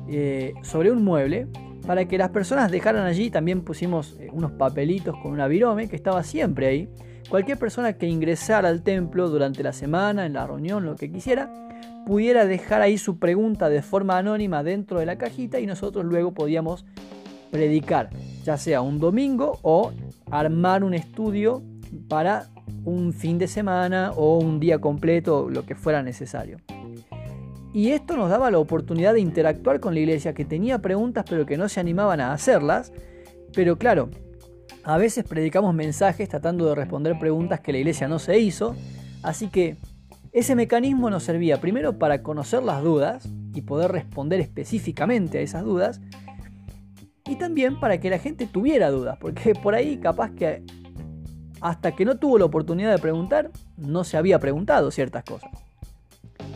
eh, 0.07 0.53
sobre 0.61 0.91
un 0.91 1.03
mueble, 1.03 1.47
para 1.87 2.05
que 2.05 2.17
las 2.17 2.29
personas 2.29 2.71
dejaran 2.71 3.05
allí, 3.05 3.29
también 3.29 3.61
pusimos 3.61 4.17
eh, 4.19 4.29
unos 4.31 4.51
papelitos 4.51 5.15
con 5.21 5.31
una 5.31 5.47
virome 5.47 5.87
que 5.87 5.95
estaba 5.95 6.23
siempre 6.23 6.67
ahí. 6.67 6.89
Cualquier 7.29 7.57
persona 7.57 7.93
que 7.93 8.07
ingresara 8.07 8.69
al 8.69 8.83
templo 8.83 9.29
durante 9.29 9.63
la 9.63 9.73
semana, 9.73 10.25
en 10.25 10.33
la 10.33 10.45
reunión, 10.45 10.85
lo 10.85 10.95
que 10.95 11.11
quisiera, 11.11 11.51
pudiera 12.05 12.45
dejar 12.45 12.81
ahí 12.81 12.97
su 12.97 13.17
pregunta 13.17 13.69
de 13.69 13.81
forma 13.81 14.17
anónima 14.17 14.61
dentro 14.61 14.99
de 14.99 15.05
la 15.05 15.17
cajita 15.17 15.59
y 15.59 15.65
nosotros 15.65 16.05
luego 16.05 16.33
podíamos 16.33 16.85
predicar, 17.51 18.09
ya 18.43 18.57
sea 18.57 18.81
un 18.81 18.99
domingo 18.99 19.59
o 19.61 19.91
armar 20.29 20.83
un 20.83 20.93
estudio 20.93 21.63
para 22.07 22.47
un 22.85 23.11
fin 23.13 23.37
de 23.37 23.47
semana 23.47 24.11
o 24.15 24.37
un 24.37 24.59
día 24.59 24.79
completo, 24.79 25.49
lo 25.49 25.65
que 25.65 25.75
fuera 25.75 26.01
necesario. 26.03 26.59
Y 27.73 27.89
esto 27.89 28.15
nos 28.15 28.29
daba 28.29 28.49
la 28.51 28.59
oportunidad 28.59 29.13
de 29.13 29.19
interactuar 29.19 29.81
con 29.81 29.93
la 29.93 29.99
iglesia 29.99 30.33
que 30.33 30.45
tenía 30.45 30.79
preguntas 30.79 31.25
pero 31.27 31.45
que 31.45 31.57
no 31.57 31.67
se 31.67 31.81
animaban 31.81 32.21
a 32.21 32.31
hacerlas. 32.31 32.93
Pero 33.53 33.77
claro, 33.77 34.09
a 34.85 34.97
veces 34.97 35.25
predicamos 35.25 35.73
mensajes 35.73 36.29
tratando 36.29 36.67
de 36.67 36.75
responder 36.75 37.19
preguntas 37.19 37.59
que 37.59 37.73
la 37.73 37.79
iglesia 37.79 38.07
no 38.07 38.19
se 38.19 38.39
hizo. 38.39 38.75
Así 39.23 39.49
que 39.49 39.75
ese 40.31 40.55
mecanismo 40.55 41.09
nos 41.09 41.23
servía 41.23 41.59
primero 41.59 41.97
para 41.97 42.21
conocer 42.21 42.63
las 42.63 42.83
dudas 42.83 43.27
y 43.53 43.61
poder 43.61 43.91
responder 43.91 44.39
específicamente 44.39 45.39
a 45.39 45.41
esas 45.41 45.63
dudas. 45.63 45.99
Y 47.27 47.35
también 47.37 47.79
para 47.79 47.99
que 47.99 48.09
la 48.09 48.19
gente 48.19 48.45
tuviera 48.45 48.91
dudas, 48.91 49.17
porque 49.19 49.53
por 49.55 49.73
ahí 49.75 49.97
capaz 49.97 50.31
que 50.31 50.63
hasta 51.65 51.93
que 51.93 52.05
no 52.05 52.17
tuvo 52.17 52.37
la 52.37 52.45
oportunidad 52.45 52.91
de 52.91 52.99
preguntar, 52.99 53.49
no 53.75 54.03
se 54.03 54.17
había 54.17 54.37
preguntado 54.37 54.91
ciertas 54.91 55.23
cosas. 55.23 55.49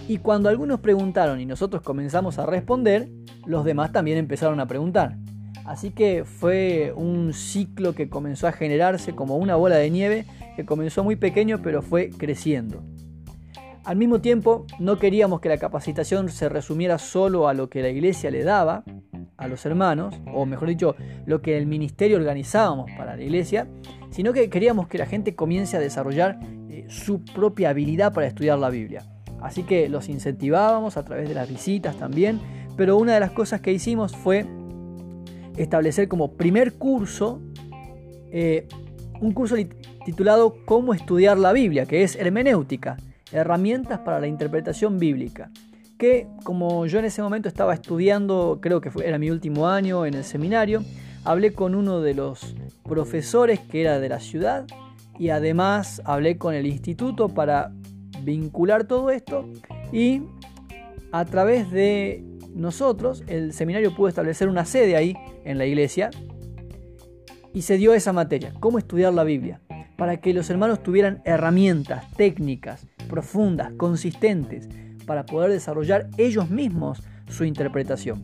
Y 0.08 0.20
cuando 0.20 0.50
algunos 0.50 0.82
preguntaron 0.82 1.40
y 1.40 1.48
nosotros 1.48 1.82
comenzamos 1.82 2.38
a 2.38 2.46
responder, 2.46 3.10
los 3.48 3.66
demás 3.66 3.92
también 3.92 4.20
empezaron 4.20 4.60
a 4.60 4.68
preguntar. 4.68 5.16
Así 5.66 5.90
que 5.90 6.26
fue 6.26 6.94
un 6.96 7.34
ciclo 7.34 7.96
que 7.96 8.08
comenzó 8.08 8.46
a 8.46 8.52
generarse 8.52 9.16
como 9.16 9.38
una 9.38 9.56
bola 9.56 9.78
de 9.78 9.90
nieve 9.90 10.26
que 10.56 10.68
comenzó 10.68 11.04
muy 11.04 11.16
pequeño 11.16 11.60
pero 11.64 11.82
fue 11.82 12.12
creciendo. 12.12 12.84
Al 13.86 13.96
mismo 13.96 14.22
tiempo, 14.22 14.68
no 14.78 15.00
queríamos 15.00 15.42
que 15.42 15.50
la 15.50 15.58
capacitación 15.58 16.30
se 16.30 16.50
resumiera 16.50 17.00
solo 17.00 17.48
a 17.48 17.56
lo 17.56 17.68
que 17.68 17.82
la 17.82 17.90
iglesia 17.90 18.30
le 18.30 18.44
daba 18.44 18.84
a 19.40 19.48
los 19.48 19.66
hermanos, 19.66 20.16
o 20.34 20.46
mejor 20.46 20.68
dicho, 20.68 20.96
lo 21.26 21.42
que 21.42 21.58
el 21.58 21.66
ministerio 21.66 22.18
organizábamos 22.18 22.92
para 22.98 23.16
la 23.16 23.24
iglesia, 23.24 23.68
sino 24.12 24.34
que 24.34 24.50
queríamos 24.50 24.88
que 24.88 24.98
la 24.98 25.06
gente 25.06 25.34
comience 25.36 25.78
a 25.78 25.80
desarrollar 25.80 26.40
eh, 26.70 26.86
su 26.90 27.24
propia 27.24 27.70
habilidad 27.70 28.14
para 28.14 28.28
estudiar 28.28 28.60
la 28.60 28.70
Biblia. 28.70 29.06
Así 29.42 29.64
que 29.64 29.88
los 29.88 30.10
incentivábamos 30.10 30.98
a 30.98 31.06
través 31.06 31.30
de 31.30 31.36
las 31.36 31.48
visitas 31.50 31.96
también, 31.96 32.40
pero 32.76 32.98
una 32.98 33.14
de 33.14 33.22
las 33.22 33.32
cosas 33.32 33.62
que 33.62 33.72
hicimos 33.72 34.16
fue 34.16 34.46
establecer 35.58 36.08
como 36.08 36.34
primer 36.34 36.74
curso 36.74 37.42
eh, 38.32 38.68
un 39.22 39.32
curso 39.32 39.56
titulado 40.06 40.56
Cómo 40.66 40.94
estudiar 40.94 41.38
la 41.38 41.54
Biblia, 41.54 41.86
que 41.86 42.04
es 42.04 42.16
hermenéutica, 42.16 42.98
herramientas 43.32 44.00
para 44.00 44.20
la 44.20 44.28
interpretación 44.28 44.98
bíblica, 44.98 45.52
que 46.00 46.28
como 46.44 46.86
yo 46.86 46.98
en 47.00 47.06
ese 47.06 47.22
momento 47.22 47.50
estaba 47.50 47.74
estudiando, 47.74 48.60
creo 48.62 48.80
que 48.80 48.90
era 49.04 49.20
mi 49.20 49.30
último 49.30 49.68
año 49.68 50.06
en 50.06 50.14
el 50.14 50.24
seminario, 50.24 50.82
hablé 51.26 51.52
con 51.52 51.76
uno 51.76 52.00
de 52.00 52.14
los 52.14 52.56
profesores 52.84 53.60
que 53.60 53.82
era 53.82 54.00
de 54.00 54.08
la 54.08 54.22
ciudad 54.22 54.66
y 55.20 55.30
además 55.30 56.02
hablé 56.06 56.38
con 56.38 56.56
el 56.56 56.66
instituto 56.66 57.28
para 57.28 57.74
vincular 58.24 58.86
todo 58.86 59.10
esto 59.10 59.46
y 59.92 60.24
a 61.12 61.26
través 61.26 61.70
de 61.70 62.24
nosotros 62.56 63.24
el 63.28 63.52
seminario 63.52 63.94
pudo 63.94 64.08
establecer 64.08 64.48
una 64.48 64.64
sede 64.64 64.96
ahí 64.96 65.18
en 65.44 65.58
la 65.58 65.66
iglesia 65.66 66.12
y 67.54 67.64
se 67.64 67.76
dio 67.76 67.94
esa 67.94 68.14
materia, 68.14 68.54
cómo 68.62 68.78
estudiar 68.78 69.14
la 69.14 69.26
Biblia, 69.26 69.60
para 69.98 70.22
que 70.22 70.34
los 70.34 70.50
hermanos 70.50 70.82
tuvieran 70.82 71.22
herramientas, 71.26 72.10
técnicas 72.16 72.88
profundas, 73.10 73.74
consistentes, 73.74 74.70
para 75.10 75.26
poder 75.26 75.50
desarrollar 75.50 76.08
ellos 76.20 76.52
mismos 76.52 77.02
su 77.28 77.44
interpretación. 77.44 78.22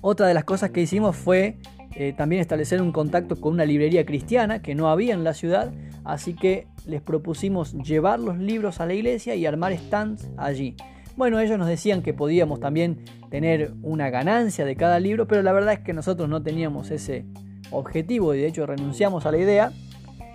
Otra 0.00 0.28
de 0.28 0.32
las 0.32 0.44
cosas 0.44 0.70
que 0.70 0.80
hicimos 0.80 1.16
fue 1.16 1.58
eh, 1.96 2.14
también 2.16 2.40
establecer 2.40 2.80
un 2.80 2.92
contacto 2.92 3.40
con 3.40 3.54
una 3.54 3.64
librería 3.64 4.06
cristiana 4.06 4.62
que 4.62 4.76
no 4.76 4.88
había 4.88 5.14
en 5.14 5.24
la 5.24 5.34
ciudad, 5.34 5.72
así 6.04 6.34
que 6.34 6.68
les 6.86 7.02
propusimos 7.02 7.72
llevar 7.72 8.20
los 8.20 8.38
libros 8.38 8.78
a 8.78 8.86
la 8.86 8.94
iglesia 8.94 9.34
y 9.34 9.46
armar 9.46 9.76
stands 9.76 10.28
allí. 10.36 10.76
Bueno, 11.16 11.40
ellos 11.40 11.58
nos 11.58 11.66
decían 11.66 12.02
que 12.02 12.14
podíamos 12.14 12.60
también 12.60 13.00
tener 13.28 13.72
una 13.82 14.10
ganancia 14.10 14.64
de 14.64 14.76
cada 14.76 15.00
libro, 15.00 15.26
pero 15.26 15.42
la 15.42 15.52
verdad 15.52 15.72
es 15.74 15.80
que 15.80 15.92
nosotros 15.92 16.28
no 16.28 16.40
teníamos 16.40 16.92
ese 16.92 17.26
objetivo 17.72 18.32
y 18.32 18.38
de 18.38 18.46
hecho 18.46 18.64
renunciamos 18.64 19.26
a 19.26 19.32
la 19.32 19.38
idea. 19.38 19.72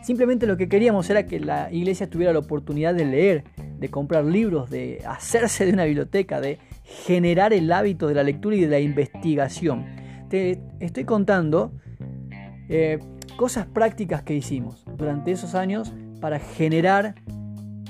Simplemente 0.01 0.47
lo 0.47 0.57
que 0.57 0.69
queríamos 0.69 1.09
era 1.09 1.25
que 1.25 1.39
la 1.39 1.71
iglesia 1.71 2.09
tuviera 2.09 2.33
la 2.33 2.39
oportunidad 2.39 2.95
de 2.95 3.05
leer, 3.05 3.43
de 3.79 3.89
comprar 3.89 4.25
libros, 4.25 4.69
de 4.69 5.03
hacerse 5.05 5.65
de 5.65 5.73
una 5.73 5.85
biblioteca, 5.85 6.39
de 6.41 6.59
generar 6.83 7.53
el 7.53 7.71
hábito 7.71 8.07
de 8.07 8.15
la 8.15 8.23
lectura 8.23 8.55
y 8.55 8.61
de 8.61 8.67
la 8.67 8.79
investigación. 8.79 9.85
Te 10.29 10.61
estoy 10.79 11.05
contando 11.05 11.71
eh, 12.69 12.99
cosas 13.35 13.65
prácticas 13.67 14.23
que 14.23 14.35
hicimos 14.35 14.83
durante 14.97 15.31
esos 15.31 15.55
años 15.55 15.93
para 16.19 16.39
generar 16.39 17.15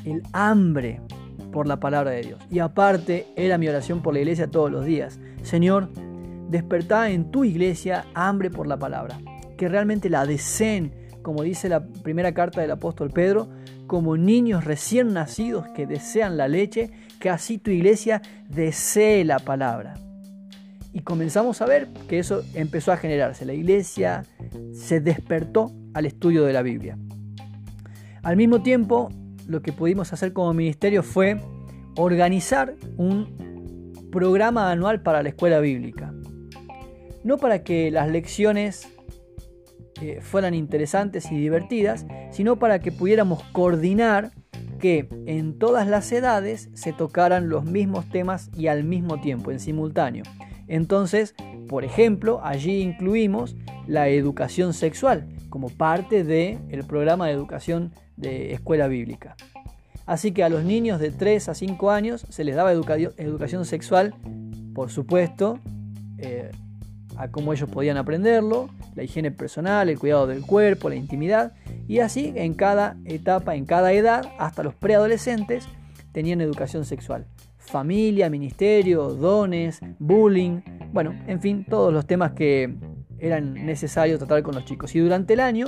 el 0.06 0.24
hambre 0.32 1.02
por 1.52 1.68
la 1.68 1.80
palabra 1.80 2.12
de 2.12 2.22
Dios. 2.22 2.40
Y 2.50 2.60
aparte 2.60 3.28
era 3.36 3.58
mi 3.58 3.68
oración 3.68 4.02
por 4.02 4.14
la 4.14 4.20
iglesia 4.20 4.48
todos 4.48 4.72
los 4.72 4.86
días. 4.86 5.20
Señor, 5.42 5.90
despertá 6.50 7.10
en 7.10 7.32
tu 7.32 7.44
iglesia 7.44 8.06
hambre 8.14 8.50
por 8.50 8.68
la 8.68 8.78
palabra. 8.78 9.20
Que 9.58 9.68
realmente 9.68 10.10
la 10.10 10.26
deseen, 10.26 10.94
como 11.22 11.44
dice 11.44 11.70
la 11.70 11.86
primera 11.86 12.34
carta 12.34 12.62
del 12.62 12.72
apóstol 12.72 13.12
Pedro, 13.12 13.50
como 13.88 14.18
niños 14.18 14.66
recién 14.66 15.14
nacidos 15.14 15.68
que 15.70 15.88
desean 15.88 16.38
la 16.38 16.48
leche, 16.48 16.92
que 17.20 17.30
así 17.30 17.58
tu 17.58 17.72
iglesia 17.72 18.22
desee 18.48 19.26
la 19.26 19.40
palabra. 19.40 19.96
Y 20.94 21.02
comenzamos 21.02 21.62
a 21.62 21.66
ver 21.66 21.88
que 22.08 22.20
eso 22.20 22.44
empezó 22.54 22.92
a 22.92 22.98
generarse. 22.98 23.46
La 23.46 23.54
iglesia 23.54 24.26
se 24.74 25.02
despertó 25.02 25.72
al 25.94 26.06
estudio 26.06 26.46
de 26.46 26.54
la 26.54 26.62
Biblia. 26.62 26.98
Al 28.24 28.38
mismo 28.38 28.62
tiempo, 28.62 29.10
lo 29.48 29.62
que 29.62 29.74
pudimos 29.74 30.14
hacer 30.14 30.34
como 30.34 30.54
ministerio 30.54 31.04
fue 31.04 31.40
organizar 31.96 32.76
un 32.98 34.10
programa 34.12 34.72
anual 34.72 35.02
para 35.02 35.22
la 35.24 35.30
escuela 35.30 35.60
bíblica. 35.60 36.14
No 37.24 37.38
para 37.38 37.64
que 37.64 37.92
las 37.92 38.10
lecciones 38.10 38.88
fueran 40.22 40.54
interesantes 40.54 41.32
y 41.32 41.38
divertidas, 41.38 42.06
sino 42.32 42.58
para 42.58 42.80
que 42.80 42.92
pudiéramos 42.92 43.44
coordinar 43.52 44.32
que 44.80 45.10
en 45.26 45.60
todas 45.60 45.88
las 45.88 46.12
edades 46.12 46.70
se 46.74 46.94
tocaran 46.94 47.50
los 47.50 47.66
mismos 47.66 48.10
temas 48.10 48.50
y 48.58 48.68
al 48.68 48.84
mismo 48.84 49.20
tiempo, 49.20 49.52
en 49.52 49.60
simultáneo. 49.60 50.24
Entonces, 50.68 51.36
por 51.68 51.84
ejemplo, 51.84 52.40
allí 52.44 52.82
incluimos 52.82 53.56
la 53.88 54.08
educación 54.08 54.74
sexual 54.74 55.28
como 55.50 55.70
parte 55.70 56.24
del 56.24 56.60
el 56.70 56.86
programa 56.86 57.28
de 57.28 57.34
educación 57.34 57.92
de 58.18 58.54
escuela 58.54 58.88
bíblica. 58.88 59.36
Así 60.06 60.32
que 60.32 60.44
a 60.44 60.50
los 60.50 60.64
niños 60.64 61.00
de 61.00 61.12
3 61.12 61.50
a 61.50 61.54
5 61.54 61.92
años 61.92 62.26
se 62.30 62.44
les 62.44 62.56
daba 62.56 62.72
educación 62.72 63.66
sexual, 63.66 64.16
por 64.74 64.90
supuesto, 64.90 65.60
eh, 66.18 66.52
a 67.20 67.30
cómo 67.30 67.54
ellos 67.54 67.70
podían 67.70 67.98
aprenderlo, 67.98 68.70
la 68.96 69.04
higiene 69.04 69.30
personal, 69.30 69.90
el 69.90 70.00
cuidado 70.00 70.26
del 70.26 70.42
cuerpo, 70.42 70.90
la 70.90 70.96
intimidad, 70.96 71.54
y 71.88 72.00
así 72.00 72.34
en 72.36 72.54
cada 72.54 72.98
etapa, 73.06 73.56
en 73.56 73.66
cada 73.66 73.92
edad, 73.92 74.32
hasta 74.40 74.64
los 74.64 74.74
preadolescentes, 74.74 75.68
tenían 76.14 76.42
educación 76.42 76.86
sexual. 76.86 77.26
Familia, 77.58 78.30
ministerio, 78.30 79.10
dones, 79.10 79.82
bullying, 80.00 80.62
bueno, 80.92 81.14
en 81.28 81.40
fin, 81.42 81.66
todos 81.70 81.94
los 81.94 82.08
temas 82.08 82.32
que 82.32 82.74
eran 83.20 83.54
necesarios 83.54 84.18
tratar 84.18 84.42
con 84.42 84.56
los 84.56 84.66
chicos. 84.66 84.96
Y 84.96 85.00
durante 85.00 85.34
el 85.34 85.42
año 85.42 85.68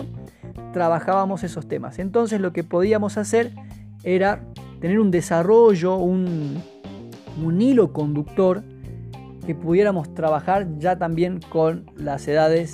trabajábamos 0.72 1.44
esos 1.44 1.68
temas. 1.68 2.00
Entonces 2.00 2.40
lo 2.40 2.54
que 2.54 2.64
podíamos 2.64 3.18
hacer 3.18 3.52
era 4.04 4.42
tener 4.80 5.00
un 5.00 5.12
desarrollo, 5.12 5.98
un, 5.98 6.64
hilo 7.60 7.94
conductor 7.94 8.64
que 9.46 9.56
pudiéramos 9.56 10.14
trabajar 10.14 10.68
ya 10.78 10.98
también 10.98 11.40
con 11.50 11.86
las 11.96 12.28
edades 12.28 12.74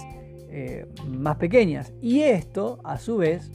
eh, 0.50 0.88
más 1.08 1.38
pequeñas. 1.38 1.94
Y 2.02 2.22
esto, 2.22 2.80
a 2.84 2.98
su 2.98 3.18
vez, 3.18 3.52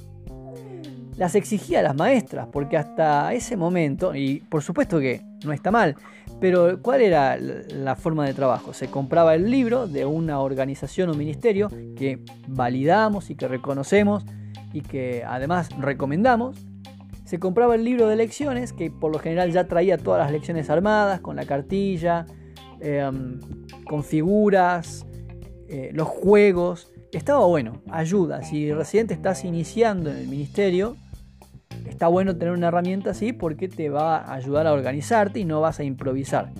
las 1.17 1.35
exigía 1.35 1.83
las 1.83 1.95
maestras, 1.95 2.49
porque 2.51 2.77
hasta 2.77 3.33
ese 3.33 3.57
momento, 3.57 4.15
y 4.15 4.41
por 4.41 4.63
supuesto 4.63 4.99
que 4.99 5.23
no 5.45 5.53
está 5.53 5.71
mal, 5.71 5.97
pero 6.41 6.81
¿cuál 6.83 7.03
era 7.03 7.37
la 7.37 7.95
forma 7.97 8.27
de 8.27 8.35
trabajo? 8.35 8.73
Se 8.73 8.89
compraba 8.89 9.35
el 9.35 9.51
libro 9.51 9.87
de 9.87 10.05
una 10.05 10.41
organización 10.41 11.11
o 11.11 11.15
ministerio 11.15 11.69
que 11.97 12.19
validamos 12.49 13.31
y 13.31 13.37
que 13.37 13.47
reconocemos 13.47 14.25
y 14.73 14.81
que 14.81 15.23
además 15.25 15.69
recomendamos. 15.79 16.59
Se 17.25 17.39
compraba 17.39 17.75
el 17.77 17.85
libro 17.85 18.09
de 18.09 18.17
lecciones 18.17 18.73
que 18.73 18.91
por 18.91 19.13
lo 19.13 19.19
general 19.19 19.53
ya 19.53 19.69
traía 19.69 19.99
todas 19.99 20.21
las 20.21 20.33
lecciones 20.33 20.69
armadas 20.69 21.21
con 21.21 21.37
la 21.37 21.47
cartilla, 21.47 22.27
em, 22.83 23.41
con 23.87 24.03
figuras, 24.05 25.07
eh, 25.69 25.91
los 25.93 26.09
juegos. 26.09 26.93
Estaba 27.13 27.47
bueno, 27.47 27.83
ayuda. 27.91 28.43
Si 28.43 28.73
recién 28.73 29.07
te 29.07 29.15
estás 29.15 29.45
iniciando 29.45 30.11
en 30.11 30.17
el 30.17 30.29
ministerio, 30.29 30.97
está 31.87 32.09
bueno 32.09 32.37
tener 32.37 32.55
una 32.55 32.69
herramienta 32.69 33.11
así 33.11 33.33
porque 33.33 33.69
te 33.69 33.89
va 33.89 34.19
a 34.19 34.35
ayudar 34.35 34.67
a 34.67 34.73
organizarte 34.73 35.41
y 35.41 35.45
no 35.45 35.61
vas 35.61 35.81
a 35.81 35.85
improvisar. 35.85 36.53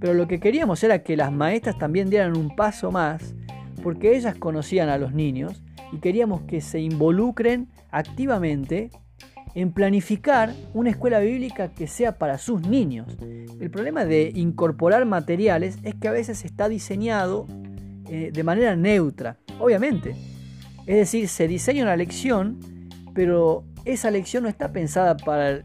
Pero 0.00 0.14
lo 0.14 0.26
que 0.26 0.40
queríamos 0.40 0.82
era 0.84 1.02
que 1.02 1.16
las 1.16 1.32
maestras 1.32 1.78
también 1.78 2.10
dieran 2.10 2.36
un 2.36 2.54
paso 2.54 2.90
más 2.90 3.34
porque 3.82 4.16
ellas 4.16 4.36
conocían 4.36 4.88
a 4.88 4.98
los 4.98 5.12
niños 5.12 5.62
y 5.92 5.98
queríamos 5.98 6.42
que 6.42 6.60
se 6.60 6.80
involucren 6.80 7.68
activamente 7.90 8.90
en 9.56 9.72
planificar 9.72 10.52
una 10.74 10.90
escuela 10.90 11.18
bíblica 11.18 11.72
que 11.72 11.86
sea 11.86 12.18
para 12.18 12.36
sus 12.36 12.68
niños. 12.68 13.16
El 13.58 13.70
problema 13.70 14.04
de 14.04 14.30
incorporar 14.34 15.06
materiales 15.06 15.78
es 15.82 15.94
que 15.94 16.08
a 16.08 16.12
veces 16.12 16.44
está 16.44 16.68
diseñado 16.68 17.46
eh, 18.10 18.30
de 18.34 18.44
manera 18.44 18.76
neutra, 18.76 19.38
obviamente. 19.58 20.14
Es 20.86 20.96
decir, 20.96 21.26
se 21.28 21.48
diseña 21.48 21.84
una 21.84 21.96
lección, 21.96 22.60
pero 23.14 23.64
esa 23.86 24.10
lección 24.10 24.42
no 24.42 24.50
está 24.50 24.72
pensada 24.72 25.16
para 25.16 25.62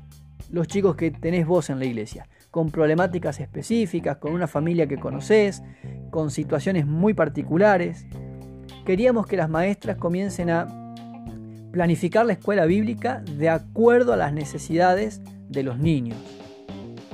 los 0.50 0.67
chicos 0.67 0.95
que 0.95 1.12
tenés 1.12 1.45
vos 1.45 1.69
en 1.69 1.77
la 1.77 1.86
iglesia, 1.86 2.29
con 2.50 2.71
problemáticas 2.71 3.41
específicas, 3.41 4.17
con 4.17 4.31
una 4.31 4.48
familia 4.48 4.88
que 4.88 5.00
conoces, 5.00 5.63
con 6.12 6.31
situaciones 6.31 6.88
muy 6.88 7.13
particulares. 7.13 8.05
Queríamos 8.86 9.27
que 9.27 9.36
las 9.36 9.50
maestras 9.50 9.98
comiencen 9.98 10.50
a 10.50 10.80
planificar 11.71 12.25
la 12.25 12.33
escuela 12.33 12.65
bíblica 12.65 13.23
de 13.37 13.49
acuerdo 13.49 14.13
a 14.13 14.17
las 14.17 14.33
necesidades 14.33 15.21
de 15.49 15.63
los 15.63 15.77
niños, 15.77 16.17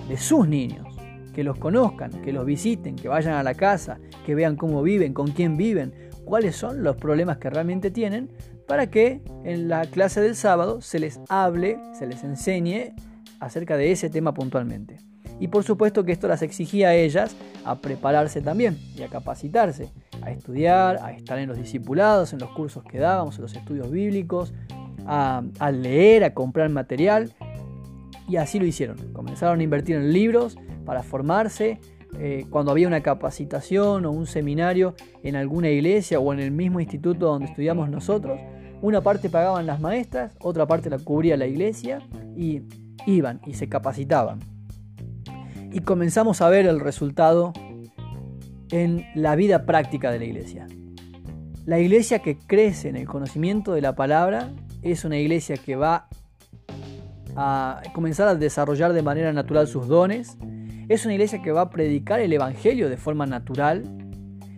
de 0.09 0.17
sus 0.17 0.47
niños, 0.47 0.87
que 1.33 1.43
los 1.43 1.57
conozcan, 1.57 2.11
que 2.23 2.33
los 2.33 2.45
visiten, 2.45 2.95
que 2.95 3.07
vayan 3.07 3.35
a 3.35 3.43
la 3.43 3.53
casa, 3.53 3.99
que 4.25 4.35
vean 4.35 4.55
cómo 4.55 4.81
viven, 4.81 5.13
con 5.13 5.27
quién 5.27 5.55
viven, 5.55 5.93
cuáles 6.25 6.55
son 6.55 6.83
los 6.83 6.97
problemas 6.97 7.37
que 7.37 7.49
realmente 7.49 7.91
tienen, 7.91 8.29
para 8.67 8.87
que 8.89 9.21
en 9.43 9.69
la 9.69 9.85
clase 9.85 10.19
del 10.19 10.35
sábado 10.35 10.81
se 10.81 10.99
les 10.99 11.19
hable, 11.29 11.79
se 11.93 12.07
les 12.07 12.23
enseñe 12.23 12.93
acerca 13.39 13.77
de 13.77 13.91
ese 13.91 14.09
tema 14.09 14.33
puntualmente. 14.33 14.97
Y 15.39 15.50
por 15.50 15.63
supuesto 15.63 16.03
que 16.03 16.12
esto 16.12 16.27
las 16.27 16.41
exigía 16.41 16.89
a 16.89 16.96
ellas 16.96 17.36
a 17.63 17.79
prepararse 17.79 18.41
también 18.41 18.77
y 18.96 19.03
a 19.03 19.08
capacitarse, 19.08 19.91
a 20.22 20.32
estudiar, 20.32 21.00
a 21.03 21.12
estar 21.12 21.38
en 21.38 21.48
los 21.48 21.58
discipulados, 21.58 22.34
en 22.34 22.39
los 22.39 22.50
cursos 22.51 22.84
que 22.84 22.98
dábamos, 22.98 23.36
en 23.36 23.44
los 23.44 23.56
estudios 23.56 23.91
bíblicos, 23.91 24.53
a, 25.06 25.41
leer, 25.72 26.24
a 26.24 26.34
comprar 26.34 26.70
material. 26.70 27.34
Y 28.27 28.38
así 28.38 28.60
lo 28.60 28.65
hicieron. 28.65 28.98
Comenzaron 29.13 29.60
a 29.60 29.63
invertir 29.63 29.96
en 29.96 30.12
libros 30.12 30.58
para 30.86 31.03
formarse. 31.03 31.79
Eh, 32.20 32.46
cuando 32.50 32.72
había 32.72 32.88
una 32.88 33.01
capacitación 33.01 34.06
o 34.06 34.12
un 34.12 34.27
seminario 34.27 34.96
en 35.24 35.36
alguna 35.36 35.70
iglesia 35.70 36.20
o 36.20 36.34
en 36.34 36.39
el 36.39 36.51
mismo 36.51 36.79
instituto 36.79 37.27
donde 37.27 37.48
estudiamos 37.48 37.89
nosotros, 37.89 38.39
una 38.82 39.01
parte 39.01 39.29
pagaban 39.29 39.65
las 39.65 39.79
maestras, 39.79 40.36
otra 40.39 40.65
parte 40.65 40.89
la 40.89 41.00
cubría 41.00 41.36
la 41.36 41.48
iglesia 41.48 42.01
y 42.36 42.62
iban 43.06 43.41
y 43.46 43.56
se 43.56 43.67
capacitaban 43.67 44.39
y 45.77 45.81
comenzamos 45.81 46.41
a 46.41 46.50
ver 46.50 46.65
el 46.65 46.79
resultado 46.79 47.53
en 48.72 49.05
la 49.13 49.36
vida 49.36 49.67
práctica 49.67 50.10
de 50.10 50.17
la 50.17 50.25
iglesia. 50.25 50.65
La 51.67 51.79
iglesia 51.79 52.17
que 52.17 52.36
crece 52.36 52.89
en 52.89 52.96
el 52.96 53.05
conocimiento 53.05 53.74
de 53.74 53.81
la 53.81 53.93
palabra 53.93 54.50
es 54.81 55.05
una 55.05 55.19
iglesia 55.19 55.55
que 55.55 55.75
va 55.75 56.07
a 57.36 57.84
comenzar 57.93 58.27
a 58.27 58.34
desarrollar 58.34 58.93
de 58.93 59.03
manera 59.03 59.31
natural 59.34 59.67
sus 59.67 59.88
dones, 59.88 60.36
es 60.89 61.05
una 61.05 61.13
iglesia 61.13 61.43
que 61.43 61.51
va 61.51 61.62
a 61.62 61.69
predicar 61.69 62.22
el 62.22 62.34
Evangelio 62.34 62.89
de 62.89 62.98
forma 62.98 63.27
natural, 63.27 63.84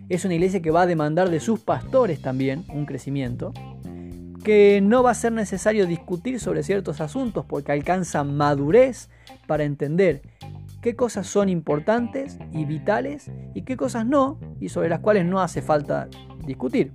es 0.08 0.24
una 0.24 0.32
iglesia 0.32 0.62
que 0.62 0.70
va 0.70 0.82
a 0.82 0.86
demandar 0.86 1.28
de 1.28 1.40
sus 1.40 1.60
pastores 1.60 2.22
también 2.22 2.64
un 2.72 2.86
crecimiento, 2.86 3.52
que 4.42 4.80
no 4.82 5.02
va 5.02 5.10
a 5.10 5.14
ser 5.14 5.32
necesario 5.32 5.86
discutir 5.86 6.40
sobre 6.40 6.62
ciertos 6.62 7.02
asuntos 7.02 7.44
porque 7.44 7.72
alcanza 7.72 8.24
madurez 8.24 9.10
para 9.46 9.64
entender 9.64 10.22
qué 10.80 10.96
cosas 10.96 11.26
son 11.26 11.48
importantes 11.48 12.38
y 12.52 12.64
vitales 12.64 13.30
y 13.54 13.62
qué 13.62 13.76
cosas 13.76 14.06
no 14.06 14.38
y 14.60 14.68
sobre 14.68 14.88
las 14.88 15.00
cuales 15.00 15.26
no 15.26 15.40
hace 15.40 15.62
falta 15.62 16.08
discutir. 16.46 16.92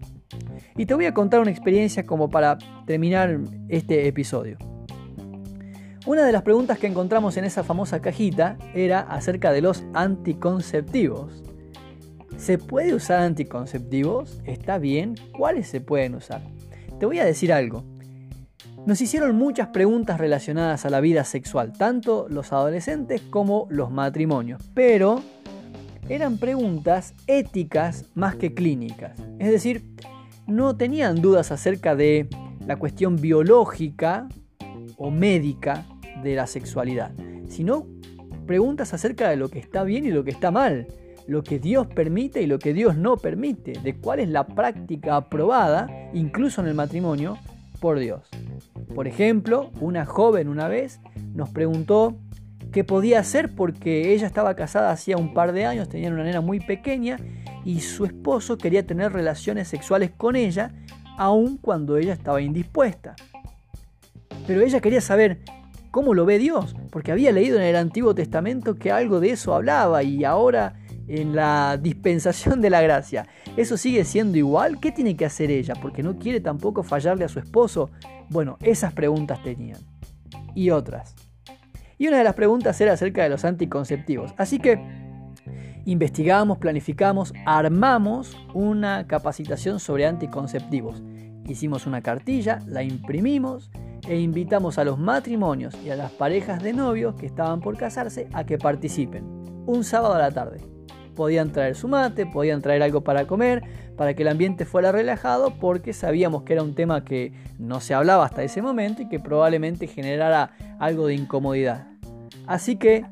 Y 0.75 0.86
te 0.86 0.94
voy 0.94 1.06
a 1.06 1.13
contar 1.13 1.39
una 1.39 1.51
experiencia 1.51 2.06
como 2.06 2.30
para 2.30 2.58
terminar 2.86 3.39
este 3.70 4.08
episodio. 4.08 4.58
Una 6.06 6.24
de 6.24 6.32
las 6.32 6.44
preguntas 6.44 6.77
que 6.77 6.88
encontramos 6.88 7.36
en 7.38 7.46
esa 7.46 7.63
famosa 7.63 8.01
cajita 8.01 8.58
era 8.75 9.00
acerca 9.00 9.51
de 9.51 9.62
los 9.62 9.84
anticonceptivos. 9.94 11.44
¿Se 12.38 12.58
puede 12.58 12.94
usar 12.94 13.22
anticonceptivos? 13.22 14.42
¿Está 14.46 14.77
bien? 14.77 15.15
¿Cuáles 15.36 15.68
se 15.68 15.82
pueden 15.82 16.15
usar? 16.15 16.42
Te 17.00 17.06
voy 17.06 17.20
a 17.20 17.25
decir 17.25 17.51
algo. 17.51 17.95
Nos 18.86 19.01
hicieron 19.01 19.36
muchas 19.36 19.70
preguntas 19.70 20.20
relacionadas 20.20 20.86
a 20.86 20.92
la 20.92 21.01
vida 21.01 21.24
sexual, 21.24 21.74
tanto 21.74 22.27
los 22.30 22.54
adolescentes 22.54 23.20
como 23.20 23.65
los 23.72 23.89
matrimonios, 23.89 24.62
pero 24.75 25.24
eran 26.08 26.38
preguntas 26.38 27.15
éticas 27.25 28.06
más 28.13 28.36
que 28.36 28.54
clínicas. 28.54 29.18
Es 29.39 29.50
decir, 29.50 29.84
no 30.46 30.77
tenían 30.77 31.20
dudas 31.20 31.51
acerca 31.51 31.96
de 31.96 32.30
la 32.68 32.75
cuestión 32.75 33.15
biológica 33.15 34.30
o 34.98 35.10
médica 35.10 35.84
de 36.22 36.36
la 36.36 36.46
sexualidad, 36.46 37.12
sino 37.48 37.88
preguntas 38.46 38.94
acerca 38.94 39.30
de 39.30 39.36
lo 39.36 39.50
que 39.50 39.58
está 39.58 39.84
bien 39.84 40.06
y 40.06 40.12
lo 40.12 40.24
que 40.24 40.30
está 40.30 40.51
mal, 40.51 40.86
lo 41.25 41.44
que 41.44 41.58
Dios 41.58 41.88
permite 41.88 42.44
y 42.44 42.46
lo 42.46 42.60
que 42.60 42.72
Dios 42.75 42.96
no 42.96 43.18
permite, 43.18 43.74
de 43.84 43.96
cuál 43.96 44.20
es 44.20 44.30
la 44.30 44.46
práctica 44.46 45.15
aprobada, 45.15 45.89
incluso 46.13 46.62
en 46.62 46.68
el 46.68 46.75
matrimonio, 46.75 47.39
por 47.75 48.00
Dios. 48.00 48.29
Por 48.94 49.08
ejemplo, 49.08 49.72
una 49.79 50.05
joven 50.05 50.48
una 50.48 50.67
vez 50.67 51.00
nos 51.34 51.50
preguntó 51.50 52.17
qué 52.72 52.84
podía 52.84 53.20
hacer 53.20 53.55
porque 53.55 54.13
ella 54.13 54.27
estaba 54.27 54.55
casada 54.55 54.91
hacía 54.91 55.17
un 55.17 55.34
par 55.34 55.53
de 55.53 55.65
años, 55.65 55.89
tenía 55.89 56.10
una 56.10 56.24
nena 56.24 56.41
muy 56.41 56.60
pequeña 56.60 57.17
y 57.63 57.82
su 57.82 58.05
esposo 58.05 58.57
quería 58.57 58.85
tener 58.85 59.14
relaciones 59.14 59.68
sexuales 59.68 60.11
con 60.16 60.35
ella 60.35 60.72
aun 61.18 61.57
cuando 61.57 61.98
ella 61.98 62.14
estaba 62.14 62.42
indispuesta. 62.42 63.16
Pero 64.48 64.61
ella 64.61 64.81
quería 64.81 65.01
saber 65.01 65.40
cómo 65.92 66.14
lo 66.14 66.25
ve 66.25 66.38
Dios, 66.38 66.75
porque 66.92 67.11
había 67.11 67.31
leído 67.31 67.57
en 67.57 67.64
el 67.64 67.75
Antiguo 67.75 68.14
Testamento 68.14 68.75
que 68.75 68.92
algo 68.92 69.20
de 69.20 69.31
eso 69.31 69.53
hablaba 69.53 70.03
y 70.03 70.25
ahora 70.25 70.75
en 71.07 71.35
la 71.35 71.77
dispensación 71.77 72.61
de 72.61 72.70
la 72.70 72.81
gracia. 72.81 73.27
¿Eso 73.57 73.77
sigue 73.77 74.03
siendo 74.03 74.37
igual? 74.37 74.79
¿Qué 74.79 74.91
tiene 74.91 75.15
que 75.15 75.25
hacer 75.25 75.51
ella? 75.51 75.74
Porque 75.81 76.03
no 76.03 76.18
quiere 76.18 76.39
tampoco 76.39 76.83
fallarle 76.83 77.25
a 77.25 77.29
su 77.29 77.39
esposo. 77.39 77.89
Bueno, 78.29 78.57
esas 78.61 78.94
preguntas 78.94 79.41
tenían. 79.44 79.79
Y 80.53 80.70
otras. 80.70 81.15
Y 81.98 82.07
una 82.07 82.18
de 82.18 82.24
las 82.24 82.35
preguntas 82.35 82.79
era 82.81 82.94
acerca 82.94 83.24
de 83.24 83.29
los 83.29 83.46
anticonceptivos. 83.46 84.33
Así 84.37 84.59
que 84.59 84.79
investigamos, 85.85 86.57
planificamos, 86.57 87.33
armamos 87.46 88.35
una 88.53 89.07
capacitación 89.07 89.79
sobre 89.79 90.05
anticonceptivos. 90.05 91.03
Hicimos 91.48 91.85
una 91.85 92.01
cartilla, 92.01 92.59
la 92.65 92.83
imprimimos 92.83 93.70
e 94.07 94.20
invitamos 94.20 94.77
a 94.77 94.83
los 94.83 94.98
matrimonios 94.98 95.75
y 95.85 95.89
a 95.89 95.96
las 95.96 96.11
parejas 96.11 96.61
de 96.61 96.74
novios 96.74 97.15
que 97.15 97.27
estaban 97.27 97.61
por 97.61 97.77
casarse 97.77 98.27
a 98.33 98.46
que 98.46 98.57
participen. 98.57 99.24
Un 99.68 99.83
sábado 99.83 100.15
a 100.15 100.20
la 100.20 100.31
tarde 100.31 100.75
podían 101.16 101.51
traer 101.51 101.75
su 101.75 101.88
mate, 101.88 102.25
podían 102.25 102.62
traer 102.62 102.84
algo 102.84 103.01
para 103.01 103.25
comer, 103.25 103.64
para 103.98 104.14
que 104.14 104.24
el 104.24 104.28
ambiente 104.28 104.66
fuera 104.66 104.92
relajado, 104.92 105.56
porque 105.60 105.94
sabíamos 105.94 106.44
que 106.44 106.54
era 106.54 106.64
un 106.64 106.75
tema 106.75 107.04
que 107.04 107.34
no 107.58 107.80
se 107.80 107.94
hablaba 107.94 108.25
hasta 108.25 108.44
ese 108.44 108.62
momento 108.62 109.01
y 109.01 109.10
que 109.10 109.20
probablemente 109.20 109.88
generara 109.88 110.51
algo 110.80 111.08
de 111.08 111.16
incomodidad. 111.16 111.88
Así 112.46 112.75
que 112.75 113.06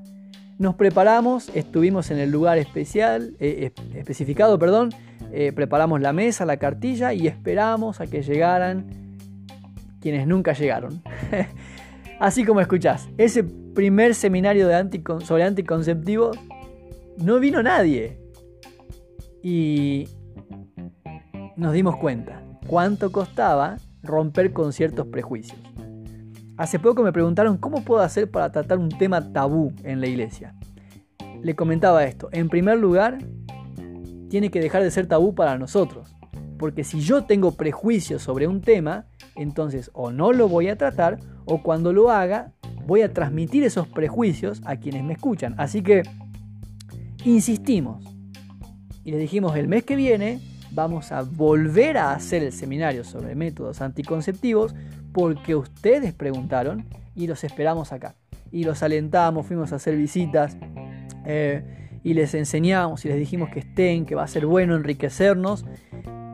nos 0.59 0.75
preparamos, 0.75 1.49
estuvimos 1.55 2.11
en 2.11 2.19
el 2.19 2.29
lugar 2.29 2.57
especial, 2.57 3.35
eh, 3.39 3.71
especificado, 3.95 4.59
perdón, 4.59 4.91
eh, 5.31 5.51
preparamos 5.51 5.99
la 6.01 6.13
mesa, 6.13 6.45
la 6.45 6.57
cartilla 6.57 7.13
y 7.13 7.27
esperamos 7.27 8.01
a 8.01 8.07
que 8.07 8.21
llegaran 8.21 8.85
quienes 9.99 10.27
nunca 10.27 10.53
llegaron. 10.53 11.01
Así 12.19 12.45
como 12.45 12.61
escuchás, 12.61 13.09
ese 13.17 13.43
primer 13.43 14.13
seminario 14.15 14.67
de 14.67 15.01
sobre 15.25 15.43
anticonceptivos 15.43 16.37
no 17.17 17.39
vino 17.39 17.61
nadie. 17.63 18.19
Y 19.41 20.07
nos 21.55 21.73
dimos 21.73 21.97
cuenta 21.97 22.43
cuánto 22.67 23.11
costaba 23.11 23.77
romper 24.01 24.53
con 24.53 24.73
ciertos 24.73 25.07
prejuicios. 25.07 25.59
Hace 26.57 26.79
poco 26.79 27.03
me 27.03 27.11
preguntaron 27.11 27.57
cómo 27.57 27.83
puedo 27.83 28.01
hacer 28.01 28.29
para 28.29 28.51
tratar 28.51 28.77
un 28.77 28.89
tema 28.89 29.33
tabú 29.33 29.73
en 29.83 29.99
la 29.99 30.07
iglesia. 30.07 30.55
Le 31.41 31.55
comentaba 31.55 32.03
esto. 32.05 32.29
En 32.31 32.47
primer 32.47 32.77
lugar, 32.77 33.17
tiene 34.29 34.49
que 34.49 34.61
dejar 34.61 34.83
de 34.83 34.91
ser 34.91 35.07
tabú 35.07 35.35
para 35.35 35.57
nosotros. 35.57 36.15
Porque 36.57 36.83
si 36.83 37.01
yo 37.01 37.25
tengo 37.25 37.51
prejuicios 37.51 38.21
sobre 38.21 38.47
un 38.47 38.61
tema, 38.61 39.07
entonces 39.35 39.89
o 39.93 40.11
no 40.11 40.31
lo 40.31 40.47
voy 40.47 40.69
a 40.69 40.77
tratar 40.77 41.19
o 41.45 41.61
cuando 41.61 41.91
lo 41.91 42.11
haga 42.11 42.53
voy 42.85 43.01
a 43.01 43.13
transmitir 43.13 43.63
esos 43.63 43.87
prejuicios 43.87 44.61
a 44.65 44.77
quienes 44.77 45.03
me 45.03 45.13
escuchan. 45.13 45.55
Así 45.57 45.81
que 45.81 46.03
insistimos 47.25 48.03
y 49.03 49.11
les 49.11 49.19
dijimos 49.19 49.55
el 49.55 49.67
mes 49.67 49.83
que 49.83 49.95
viene 49.95 50.39
vamos 50.73 51.11
a 51.11 51.21
volver 51.21 51.97
a 51.97 52.13
hacer 52.13 52.43
el 52.43 52.51
seminario 52.51 53.03
sobre 53.03 53.35
métodos 53.35 53.81
anticonceptivos 53.81 54.73
porque 55.11 55.55
ustedes 55.55 56.13
preguntaron 56.13 56.85
y 57.15 57.27
los 57.27 57.43
esperamos 57.43 57.91
acá. 57.91 58.15
Y 58.51 58.63
los 58.63 58.83
alentamos, 58.83 59.45
fuimos 59.45 59.71
a 59.71 59.75
hacer 59.77 59.95
visitas 59.95 60.57
eh, 61.25 61.63
y 62.03 62.13
les 62.13 62.33
enseñamos 62.33 63.05
y 63.05 63.09
les 63.09 63.17
dijimos 63.17 63.49
que 63.49 63.59
estén, 63.59 64.05
que 64.05 64.15
va 64.15 64.23
a 64.23 64.27
ser 64.27 64.45
bueno 64.45 64.75
enriquecernos. 64.75 65.65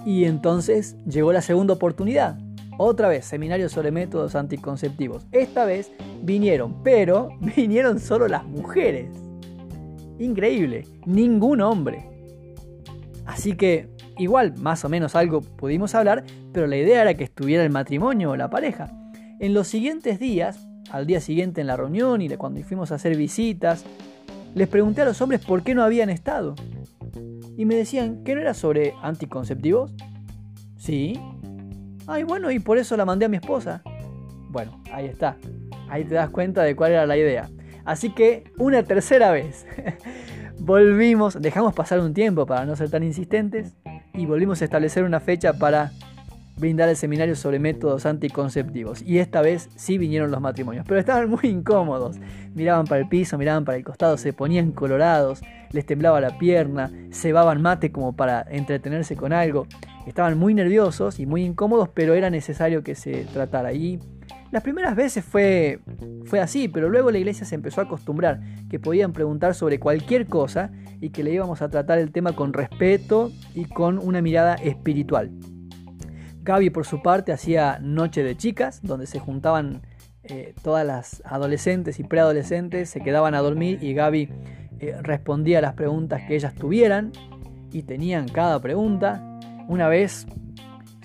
Y 0.05 0.23
entonces 0.23 0.95
llegó 1.05 1.33
la 1.33 1.41
segunda 1.41 1.73
oportunidad. 1.73 2.39
Otra 2.77 3.09
vez, 3.09 3.25
seminario 3.25 3.67
sobre 3.67 3.91
métodos 3.91 4.35
anticonceptivos. 4.35 5.27
Esta 5.33 5.65
vez 5.65 5.91
vinieron, 6.23 6.81
pero 6.81 7.29
vinieron 7.57 7.99
solo 7.99 8.29
las 8.29 8.45
mujeres. 8.45 9.28
Increíble, 10.19 10.85
ningún 11.05 11.61
hombre. 11.61 12.05
Así 13.25 13.55
que 13.55 13.87
igual, 14.17 14.57
más 14.57 14.83
o 14.83 14.89
menos 14.89 15.15
algo 15.15 15.41
pudimos 15.41 15.95
hablar, 15.95 16.25
pero 16.51 16.67
la 16.67 16.77
idea 16.77 17.01
era 17.01 17.13
que 17.13 17.23
estuviera 17.23 17.63
el 17.63 17.71
matrimonio 17.71 18.31
o 18.31 18.35
la 18.35 18.49
pareja. 18.49 18.91
En 19.39 19.53
los 19.53 19.67
siguientes 19.67 20.19
días, 20.19 20.67
al 20.91 21.07
día 21.07 21.21
siguiente 21.21 21.61
en 21.61 21.67
la 21.67 21.77
reunión 21.77 22.21
y 22.21 22.29
cuando 22.29 22.61
fuimos 22.63 22.91
a 22.91 22.95
hacer 22.95 23.15
visitas, 23.15 23.85
les 24.55 24.67
pregunté 24.67 25.01
a 25.01 25.05
los 25.05 25.21
hombres 25.21 25.45
por 25.45 25.63
qué 25.63 25.73
no 25.73 25.83
habían 25.83 26.09
estado. 26.09 26.55
Y 27.55 27.65
me 27.65 27.75
decían 27.75 28.23
que 28.23 28.35
no 28.35 28.41
era 28.41 28.53
sobre 28.53 28.93
anticonceptivos. 29.01 29.93
Sí. 30.77 31.19
Ay, 32.07 32.23
bueno, 32.23 32.51
y 32.51 32.59
por 32.59 32.77
eso 32.77 32.97
la 32.97 33.05
mandé 33.05 33.25
a 33.25 33.29
mi 33.29 33.37
esposa. 33.37 33.81
Bueno, 34.49 34.81
ahí 34.91 35.05
está. 35.05 35.37
Ahí 35.87 36.03
te 36.03 36.15
das 36.15 36.29
cuenta 36.29 36.63
de 36.63 36.75
cuál 36.75 36.91
era 36.91 37.05
la 37.05 37.17
idea. 37.17 37.49
Así 37.85 38.11
que 38.11 38.45
una 38.57 38.83
tercera 38.83 39.31
vez 39.31 39.65
volvimos, 40.59 41.41
dejamos 41.41 41.73
pasar 41.73 41.99
un 41.99 42.13
tiempo 42.13 42.45
para 42.45 42.65
no 42.65 42.75
ser 42.75 42.89
tan 42.89 43.03
insistentes 43.03 43.73
y 44.13 44.25
volvimos 44.25 44.61
a 44.61 44.65
establecer 44.65 45.03
una 45.03 45.19
fecha 45.19 45.53
para 45.53 45.91
brindar 46.59 46.89
el 46.89 46.95
seminario 46.95 47.35
sobre 47.35 47.57
métodos 47.57 48.05
anticonceptivos. 48.05 49.01
Y 49.01 49.19
esta 49.19 49.41
vez 49.41 49.69
sí 49.75 49.97
vinieron 49.97 50.29
los 50.29 50.41
matrimonios, 50.41 50.85
pero 50.87 50.99
estaban 50.99 51.29
muy 51.29 51.41
incómodos. 51.43 52.17
Miraban 52.53 52.85
para 52.85 53.01
el 53.01 53.07
piso, 53.07 53.37
miraban 53.37 53.65
para 53.65 53.77
el 53.77 53.83
costado, 53.83 54.17
se 54.17 54.33
ponían 54.33 54.71
colorados, 54.71 55.41
les 55.71 55.85
temblaba 55.85 56.19
la 56.21 56.37
pierna, 56.37 56.91
cebaban 57.11 57.61
mate 57.61 57.91
como 57.91 58.15
para 58.15 58.45
entretenerse 58.49 59.15
con 59.15 59.33
algo. 59.33 59.67
Estaban 60.05 60.37
muy 60.37 60.53
nerviosos 60.53 61.19
y 61.19 61.25
muy 61.25 61.43
incómodos, 61.43 61.89
pero 61.89 62.13
era 62.13 62.29
necesario 62.29 62.83
que 62.83 62.95
se 62.95 63.25
tratara. 63.25 63.73
Y 63.73 63.99
las 64.51 64.63
primeras 64.63 64.95
veces 64.95 65.23
fue, 65.23 65.79
fue 66.25 66.39
así, 66.39 66.67
pero 66.67 66.89
luego 66.89 67.11
la 67.11 67.19
iglesia 67.19 67.45
se 67.45 67.55
empezó 67.55 67.81
a 67.81 67.83
acostumbrar 67.83 68.41
que 68.69 68.79
podían 68.79 69.13
preguntar 69.13 69.53
sobre 69.53 69.79
cualquier 69.79 70.25
cosa 70.27 70.71
y 70.99 71.11
que 71.11 71.23
le 71.23 71.31
íbamos 71.31 71.61
a 71.61 71.69
tratar 71.69 71.99
el 71.99 72.11
tema 72.11 72.33
con 72.33 72.53
respeto 72.53 73.31
y 73.53 73.65
con 73.65 73.99
una 73.99 74.21
mirada 74.21 74.55
espiritual. 74.55 75.31
Gaby 76.41 76.71
por 76.71 76.85
su 76.85 77.01
parte 77.01 77.31
hacía 77.31 77.79
Noche 77.79 78.23
de 78.23 78.35
Chicas, 78.35 78.81
donde 78.81 79.05
se 79.05 79.19
juntaban 79.19 79.81
eh, 80.23 80.55
todas 80.63 80.85
las 80.85 81.21
adolescentes 81.25 81.99
y 81.99 82.03
preadolescentes, 82.03 82.89
se 82.89 83.01
quedaban 83.01 83.35
a 83.35 83.39
dormir 83.39 83.79
y 83.83 83.93
Gaby 83.93 84.29
eh, 84.79 84.95
respondía 85.01 85.59
a 85.59 85.61
las 85.61 85.73
preguntas 85.73 86.23
que 86.27 86.35
ellas 86.35 86.55
tuvieran 86.55 87.11
y 87.71 87.83
tenían 87.83 88.27
cada 88.27 88.59
pregunta. 88.59 89.39
Una 89.67 89.87
vez 89.87 90.25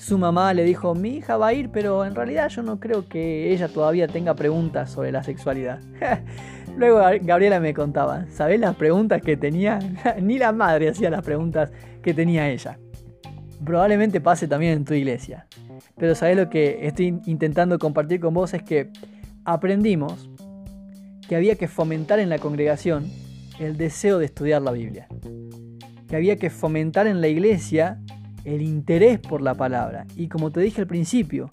su 0.04 0.18
mamá 0.18 0.52
le 0.52 0.64
dijo, 0.64 0.94
mi 0.94 1.16
hija 1.16 1.36
va 1.36 1.48
a 1.48 1.52
ir, 1.54 1.70
pero 1.70 2.04
en 2.04 2.14
realidad 2.14 2.48
yo 2.48 2.62
no 2.62 2.78
creo 2.78 3.08
que 3.08 3.52
ella 3.52 3.68
todavía 3.68 4.06
tenga 4.06 4.34
preguntas 4.34 4.90
sobre 4.90 5.10
la 5.12 5.22
sexualidad. 5.22 5.80
Luego 6.76 7.00
Gabriela 7.22 7.60
me 7.60 7.72
contaba, 7.72 8.26
¿sabés 8.30 8.60
las 8.60 8.76
preguntas 8.76 9.22
que 9.22 9.36
tenía? 9.36 9.78
Ni 10.20 10.38
la 10.38 10.52
madre 10.52 10.88
hacía 10.88 11.10
las 11.10 11.22
preguntas 11.22 11.70
que 12.02 12.12
tenía 12.12 12.50
ella 12.50 12.78
probablemente 13.64 14.20
pase 14.20 14.46
también 14.46 14.74
en 14.74 14.84
tu 14.84 14.94
iglesia. 14.94 15.46
Pero 15.96 16.14
sabes 16.14 16.36
lo 16.36 16.50
que 16.50 16.86
estoy 16.86 17.20
intentando 17.26 17.78
compartir 17.78 18.20
con 18.20 18.34
vos 18.34 18.54
es 18.54 18.62
que 18.62 18.90
aprendimos 19.44 20.28
que 21.28 21.36
había 21.36 21.56
que 21.56 21.68
fomentar 21.68 22.18
en 22.18 22.28
la 22.28 22.38
congregación 22.38 23.10
el 23.58 23.76
deseo 23.76 24.18
de 24.18 24.26
estudiar 24.26 24.62
la 24.62 24.72
Biblia. 24.72 25.08
Que 26.08 26.16
había 26.16 26.36
que 26.36 26.50
fomentar 26.50 27.06
en 27.06 27.20
la 27.20 27.28
iglesia 27.28 28.00
el 28.44 28.62
interés 28.62 29.18
por 29.18 29.42
la 29.42 29.54
palabra. 29.54 30.07
Y 30.16 30.28
como 30.28 30.50
te 30.50 30.61
dije 30.61 30.80
al 30.80 30.87
principio, 30.87 31.48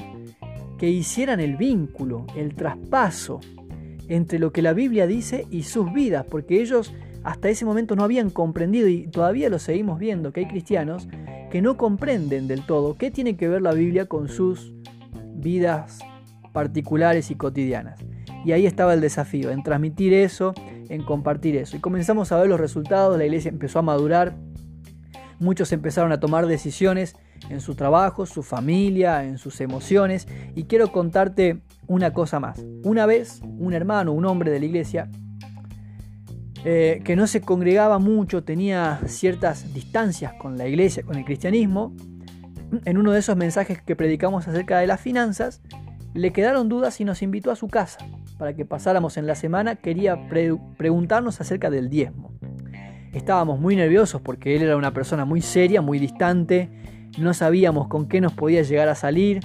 que 0.78 0.90
hicieran 0.90 1.40
el 1.40 1.58
vínculo, 1.58 2.26
el 2.36 2.56
traspaso 2.56 3.40
entre 4.08 4.40
lo 4.40 4.52
que 4.52 4.62
la 4.62 4.74
Biblia 4.74 5.08
dice 5.08 5.46
y 5.50 5.64
sus 5.64 5.94
vidas, 5.94 6.26
porque 6.30 6.62
ellos 6.62 6.94
hasta 7.24 7.50
ese 7.50 7.66
momento 7.66 7.96
no 7.96 8.04
habían 8.04 8.30
comprendido 8.30 8.88
y 8.88 9.08
todavía 9.08 9.50
lo 9.50 9.60
seguimos 9.60 10.00
viendo, 10.00 10.34
que 10.34 10.42
hay 10.42 10.48
cristianos 10.48 11.08
que 11.52 11.62
no 11.62 11.78
comprenden 11.78 12.48
del 12.48 12.66
todo 12.66 12.98
qué 12.98 13.12
tiene 13.12 13.38
que 13.38 13.48
ver 13.48 13.62
la 13.62 13.74
Biblia 13.74 14.08
con 14.08 14.28
sus 14.28 14.74
vidas 15.36 16.00
particulares 16.52 17.30
y 17.30 17.36
cotidianas. 17.36 18.00
Y 18.44 18.54
ahí 18.54 18.66
estaba 18.66 18.94
el 18.94 19.02
desafío, 19.02 19.52
en 19.52 19.62
transmitir 19.62 20.14
eso, 20.14 20.54
en 20.90 21.04
compartir 21.04 21.56
eso. 21.56 21.78
Y 21.78 21.80
comenzamos 21.80 22.32
a 22.32 22.40
ver 22.40 22.50
los 22.50 22.60
resultados, 22.60 23.18
la 23.18 23.26
iglesia 23.26 23.50
empezó 23.50 23.80
a 23.80 23.84
madurar, 23.84 24.36
muchos 25.42 25.72
empezaron 25.74 26.12
a 26.12 26.20
tomar 26.20 26.48
decisiones 26.48 27.16
en 27.50 27.60
su 27.60 27.76
trabajo, 27.76 28.26
su 28.26 28.44
familia, 28.44 29.26
en 29.26 29.38
sus 29.38 29.60
emociones. 29.60 30.28
Y 30.56 30.64
quiero 30.64 30.92
contarte 30.92 31.62
una 31.88 32.14
cosa 32.14 32.40
más. 32.40 32.64
Una 32.84 33.06
vez, 33.06 33.42
un 33.44 33.74
hermano, 33.74 34.14
un 34.14 34.26
hombre 34.26 34.52
de 34.52 34.60
la 34.60 34.66
iglesia, 34.66 35.10
eh, 36.64 37.02
que 37.04 37.16
no 37.16 37.26
se 37.26 37.42
congregaba 37.42 37.98
mucho, 37.98 38.44
tenía 38.44 39.02
ciertas 39.08 39.74
distancias 39.74 40.34
con 40.40 40.58
la 40.58 40.68
iglesia, 40.68 41.04
con 41.04 41.16
el 41.16 41.26
cristianismo, 41.26 41.96
en 42.86 42.98
uno 42.98 43.12
de 43.12 43.20
esos 43.20 43.36
mensajes 43.36 43.82
que 43.82 43.96
predicamos 43.96 44.48
acerca 44.48 44.80
de 44.80 44.88
las 44.88 45.02
finanzas, 45.02 45.62
le 46.14 46.32
quedaron 46.32 46.70
dudas 46.70 47.00
y 47.02 47.06
nos 47.06 47.22
invitó 47.22 47.52
a 47.52 47.56
su 47.56 47.68
casa 47.68 48.00
para 48.38 48.54
que 48.56 48.66
pasáramos 48.66 49.18
en 49.18 49.28
la 49.28 49.36
semana. 49.36 49.76
Quería 49.76 50.28
preguntarnos 50.78 51.42
acerca 51.42 51.70
del 51.70 51.90
diezmo. 51.90 52.31
Estábamos 53.14 53.60
muy 53.60 53.76
nerviosos 53.76 54.22
porque 54.22 54.56
él 54.56 54.64
era 54.64 54.78
una 54.78 54.94
persona 54.94 55.26
muy 55.26 55.42
seria, 55.42 55.82
muy 55.82 56.00
distante, 56.00 56.70
no 57.18 57.34
sabíamos 57.34 57.88
con 57.88 58.08
qué 58.08 58.22
nos 58.22 58.34
podía 58.34 58.62
llegar 58.62 58.88
a 58.90 58.96
salir. 58.96 59.42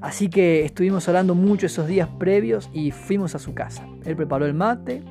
Así 0.00 0.28
que 0.28 0.64
estuvimos 0.64 1.08
hablando 1.08 1.34
mucho 1.34 1.66
esos 1.66 1.86
días 1.86 2.08
previos 2.18 2.70
y 2.72 2.92
fuimos 2.92 3.34
a 3.34 3.38
su 3.38 3.52
casa. 3.52 3.86
Él 4.04 4.16
preparó 4.16 4.46
el 4.46 4.54
mate, 4.54 5.02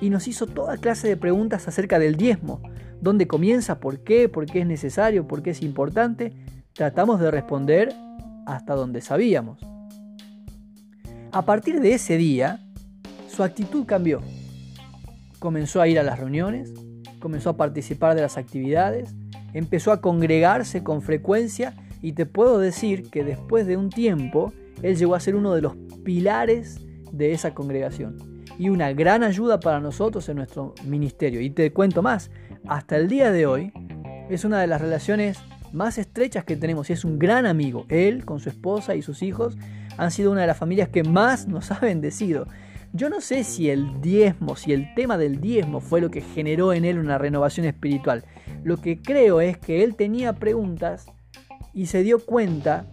y 0.00 0.10
nos 0.10 0.28
hizo 0.28 0.46
toda 0.46 0.76
clase 0.76 1.08
de 1.08 1.16
preguntas 1.16 1.66
acerca 1.68 1.98
del 1.98 2.16
diezmo. 2.16 2.60
¿Dónde 3.00 3.26
comienza? 3.26 3.80
¿Por 3.80 4.00
qué? 4.00 4.28
¿Por 4.28 4.46
qué 4.46 4.60
es 4.60 4.66
necesario? 4.66 5.26
¿Por 5.26 5.42
qué 5.42 5.50
es 5.50 5.62
importante? 5.62 6.32
Tratamos 6.72 7.20
de 7.20 7.30
responder 7.30 7.94
hasta 8.46 8.74
donde 8.74 9.00
sabíamos. 9.00 9.60
A 11.32 11.42
partir 11.42 11.80
de 11.80 11.94
ese 11.94 12.16
día, 12.16 12.60
su 13.28 13.42
actitud 13.42 13.86
cambió. 13.86 14.20
Comenzó 15.44 15.82
a 15.82 15.88
ir 15.88 15.98
a 15.98 16.02
las 16.02 16.18
reuniones, 16.18 16.72
comenzó 17.20 17.50
a 17.50 17.56
participar 17.58 18.14
de 18.14 18.22
las 18.22 18.38
actividades, 18.38 19.14
empezó 19.52 19.92
a 19.92 20.00
congregarse 20.00 20.82
con 20.82 21.02
frecuencia 21.02 21.76
y 22.00 22.14
te 22.14 22.24
puedo 22.24 22.58
decir 22.58 23.10
que 23.10 23.24
después 23.24 23.66
de 23.66 23.76
un 23.76 23.90
tiempo, 23.90 24.54
él 24.80 24.96
llegó 24.96 25.14
a 25.14 25.20
ser 25.20 25.34
uno 25.34 25.52
de 25.52 25.60
los 25.60 25.76
pilares 26.02 26.80
de 27.12 27.32
esa 27.32 27.52
congregación 27.52 28.16
y 28.58 28.70
una 28.70 28.94
gran 28.94 29.22
ayuda 29.22 29.60
para 29.60 29.80
nosotros 29.80 30.26
en 30.30 30.36
nuestro 30.38 30.72
ministerio. 30.86 31.42
Y 31.42 31.50
te 31.50 31.74
cuento 31.74 32.00
más, 32.00 32.30
hasta 32.66 32.96
el 32.96 33.06
día 33.06 33.30
de 33.30 33.44
hoy 33.44 33.70
es 34.30 34.46
una 34.46 34.62
de 34.62 34.66
las 34.66 34.80
relaciones 34.80 35.36
más 35.74 35.98
estrechas 35.98 36.46
que 36.46 36.56
tenemos 36.56 36.88
y 36.88 36.94
es 36.94 37.04
un 37.04 37.18
gran 37.18 37.44
amigo. 37.44 37.84
Él 37.90 38.24
con 38.24 38.40
su 38.40 38.48
esposa 38.48 38.94
y 38.94 39.02
sus 39.02 39.22
hijos 39.22 39.58
han 39.98 40.10
sido 40.10 40.32
una 40.32 40.40
de 40.40 40.46
las 40.46 40.56
familias 40.56 40.88
que 40.88 41.04
más 41.04 41.48
nos 41.48 41.70
ha 41.70 41.80
bendecido. 41.80 42.46
Yo 42.96 43.10
no 43.10 43.20
sé 43.20 43.42
si 43.42 43.70
el 43.70 44.00
diezmo, 44.00 44.54
si 44.54 44.72
el 44.72 44.94
tema 44.94 45.18
del 45.18 45.40
diezmo 45.40 45.80
fue 45.80 46.00
lo 46.00 46.12
que 46.12 46.20
generó 46.20 46.72
en 46.72 46.84
él 46.84 47.00
una 47.00 47.18
renovación 47.18 47.66
espiritual. 47.66 48.24
Lo 48.62 48.76
que 48.76 49.02
creo 49.02 49.40
es 49.40 49.58
que 49.58 49.82
él 49.82 49.96
tenía 49.96 50.34
preguntas 50.34 51.06
y 51.72 51.86
se 51.86 52.04
dio 52.04 52.24
cuenta 52.24 52.86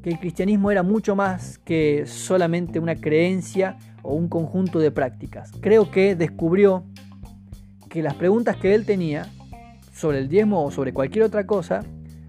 que 0.00 0.10
el 0.10 0.20
cristianismo 0.20 0.70
era 0.70 0.84
mucho 0.84 1.16
más 1.16 1.58
que 1.58 2.04
solamente 2.06 2.78
una 2.78 2.94
creencia 2.94 3.78
o 4.02 4.14
un 4.14 4.28
conjunto 4.28 4.78
de 4.78 4.92
prácticas. 4.92 5.50
Creo 5.60 5.90
que 5.90 6.14
descubrió 6.14 6.84
que 7.90 8.00
las 8.00 8.14
preguntas 8.14 8.56
que 8.58 8.76
él 8.76 8.86
tenía 8.86 9.28
sobre 9.92 10.18
el 10.18 10.28
diezmo 10.28 10.64
o 10.64 10.70
sobre 10.70 10.92
cualquier 10.92 11.24
otra 11.24 11.48
cosa, 11.48 11.80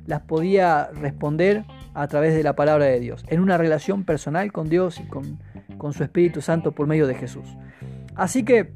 las 0.07 0.21
podía 0.21 0.89
responder 0.95 1.63
a 1.93 2.07
través 2.07 2.33
de 2.33 2.41
la 2.41 2.55
palabra 2.55 2.85
de 2.85 2.99
Dios, 2.99 3.23
en 3.27 3.39
una 3.39 3.57
relación 3.59 4.03
personal 4.03 4.51
con 4.51 4.67
Dios 4.67 4.99
y 4.99 5.03
con, 5.03 5.39
con 5.83 5.91
su 5.91 6.01
Espíritu 6.01 6.39
Santo 6.39 6.71
por 6.71 6.87
medio 6.87 7.07
de 7.07 7.13
Jesús. 7.13 7.43
Así 8.15 8.45
que 8.45 8.71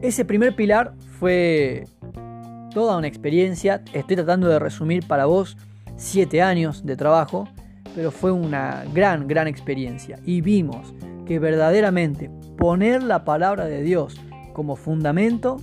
ese 0.00 0.24
primer 0.24 0.56
pilar 0.56 0.94
fue 1.18 1.84
toda 2.72 2.96
una 2.96 3.06
experiencia. 3.06 3.84
Estoy 3.92 4.16
tratando 4.16 4.48
de 4.48 4.58
resumir 4.58 5.06
para 5.06 5.26
vos 5.26 5.58
siete 5.96 6.40
años 6.40 6.86
de 6.86 6.96
trabajo, 6.96 7.46
pero 7.94 8.10
fue 8.10 8.32
una 8.32 8.84
gran, 8.94 9.28
gran 9.28 9.48
experiencia. 9.48 10.18
Y 10.24 10.40
vimos 10.40 10.94
que 11.26 11.38
verdaderamente 11.38 12.30
poner 12.56 13.02
la 13.02 13.26
palabra 13.26 13.66
de 13.66 13.82
Dios 13.82 14.18
como 14.54 14.76
fundamento 14.76 15.58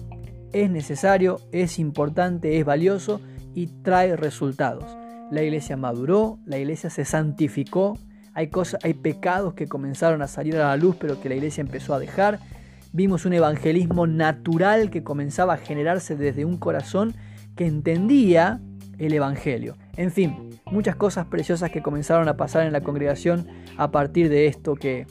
es 0.53 0.69
necesario, 0.69 1.39
es 1.51 1.79
importante, 1.79 2.59
es 2.59 2.65
valioso 2.65 3.19
y 3.55 3.65
trae 3.81 4.15
resultados. 4.15 4.95
La 5.31 5.41
iglesia 5.41 5.75
maduró, 5.75 6.37
la 6.45 6.59
iglesia 6.59 6.91
se 6.91 7.03
santificó, 7.03 7.97
hay, 8.37 8.49
cosas, 8.49 8.79
hay 8.83 8.93
pecados 8.93 9.55
que 9.55 9.65
comenzaron 9.65 10.21
a 10.21 10.27
salir 10.27 10.57
a 10.57 10.67
la 10.67 10.77
luz 10.77 10.95
pero 10.99 11.19
que 11.19 11.27
la 11.27 11.33
iglesia 11.33 11.61
empezó 11.61 11.95
a 11.95 11.99
dejar. 11.99 12.37
Vimos 12.93 13.25
un 13.25 13.33
evangelismo 13.33 14.05
natural 14.05 14.91
que 14.91 15.03
comenzaba 15.03 15.55
a 15.55 15.57
generarse 15.57 16.15
desde 16.15 16.45
un 16.45 16.57
corazón 16.57 17.15
que 17.55 17.65
entendía 17.65 18.61
el 18.99 19.13
Evangelio. 19.13 19.75
En 19.95 20.11
fin, 20.11 20.59
muchas 20.67 20.95
cosas 20.95 21.25
preciosas 21.25 21.71
que 21.71 21.81
comenzaron 21.81 22.27
a 22.27 22.37
pasar 22.37 22.67
en 22.67 22.73
la 22.73 22.81
congregación 22.81 23.47
a 23.75 23.89
partir 23.89 24.29
de 24.29 24.45
esto 24.45 24.75
que, 24.75 25.07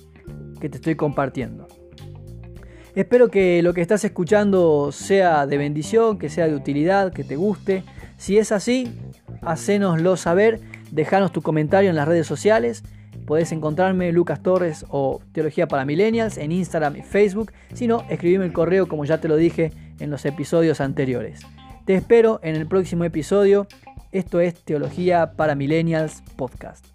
que 0.60 0.68
te 0.68 0.76
estoy 0.76 0.94
compartiendo. 0.94 1.66
Espero 2.94 3.28
que 3.28 3.60
lo 3.60 3.74
que 3.74 3.80
estás 3.80 4.04
escuchando 4.04 4.92
sea 4.92 5.48
de 5.48 5.58
bendición, 5.58 6.18
que 6.18 6.28
sea 6.28 6.46
de 6.46 6.54
utilidad, 6.54 7.12
que 7.12 7.24
te 7.24 7.34
guste. 7.34 7.82
Si 8.18 8.38
es 8.38 8.52
así, 8.52 8.96
hacénoslo 9.42 10.16
saber, 10.16 10.60
dejanos 10.92 11.32
tu 11.32 11.42
comentario 11.42 11.90
en 11.90 11.96
las 11.96 12.06
redes 12.06 12.28
sociales. 12.28 12.84
Podés 13.24 13.52
encontrarme 13.52 14.12
Lucas 14.12 14.42
Torres 14.42 14.84
o 14.88 15.20
Teología 15.32 15.68
para 15.68 15.84
Millennials 15.84 16.38
en 16.38 16.52
Instagram 16.52 16.96
y 16.96 17.02
Facebook. 17.02 17.52
Si 17.74 17.86
no, 17.86 18.04
escribime 18.08 18.44
el 18.44 18.52
correo 18.52 18.88
como 18.88 19.04
ya 19.04 19.20
te 19.20 19.28
lo 19.28 19.36
dije 19.36 19.72
en 19.98 20.10
los 20.10 20.24
episodios 20.26 20.80
anteriores. 20.80 21.40
Te 21.84 21.94
espero 21.94 22.40
en 22.42 22.56
el 22.56 22.66
próximo 22.66 23.04
episodio. 23.04 23.66
Esto 24.12 24.40
es 24.40 24.54
Teología 24.54 25.32
para 25.32 25.54
Millennials 25.54 26.22
Podcast. 26.36 26.86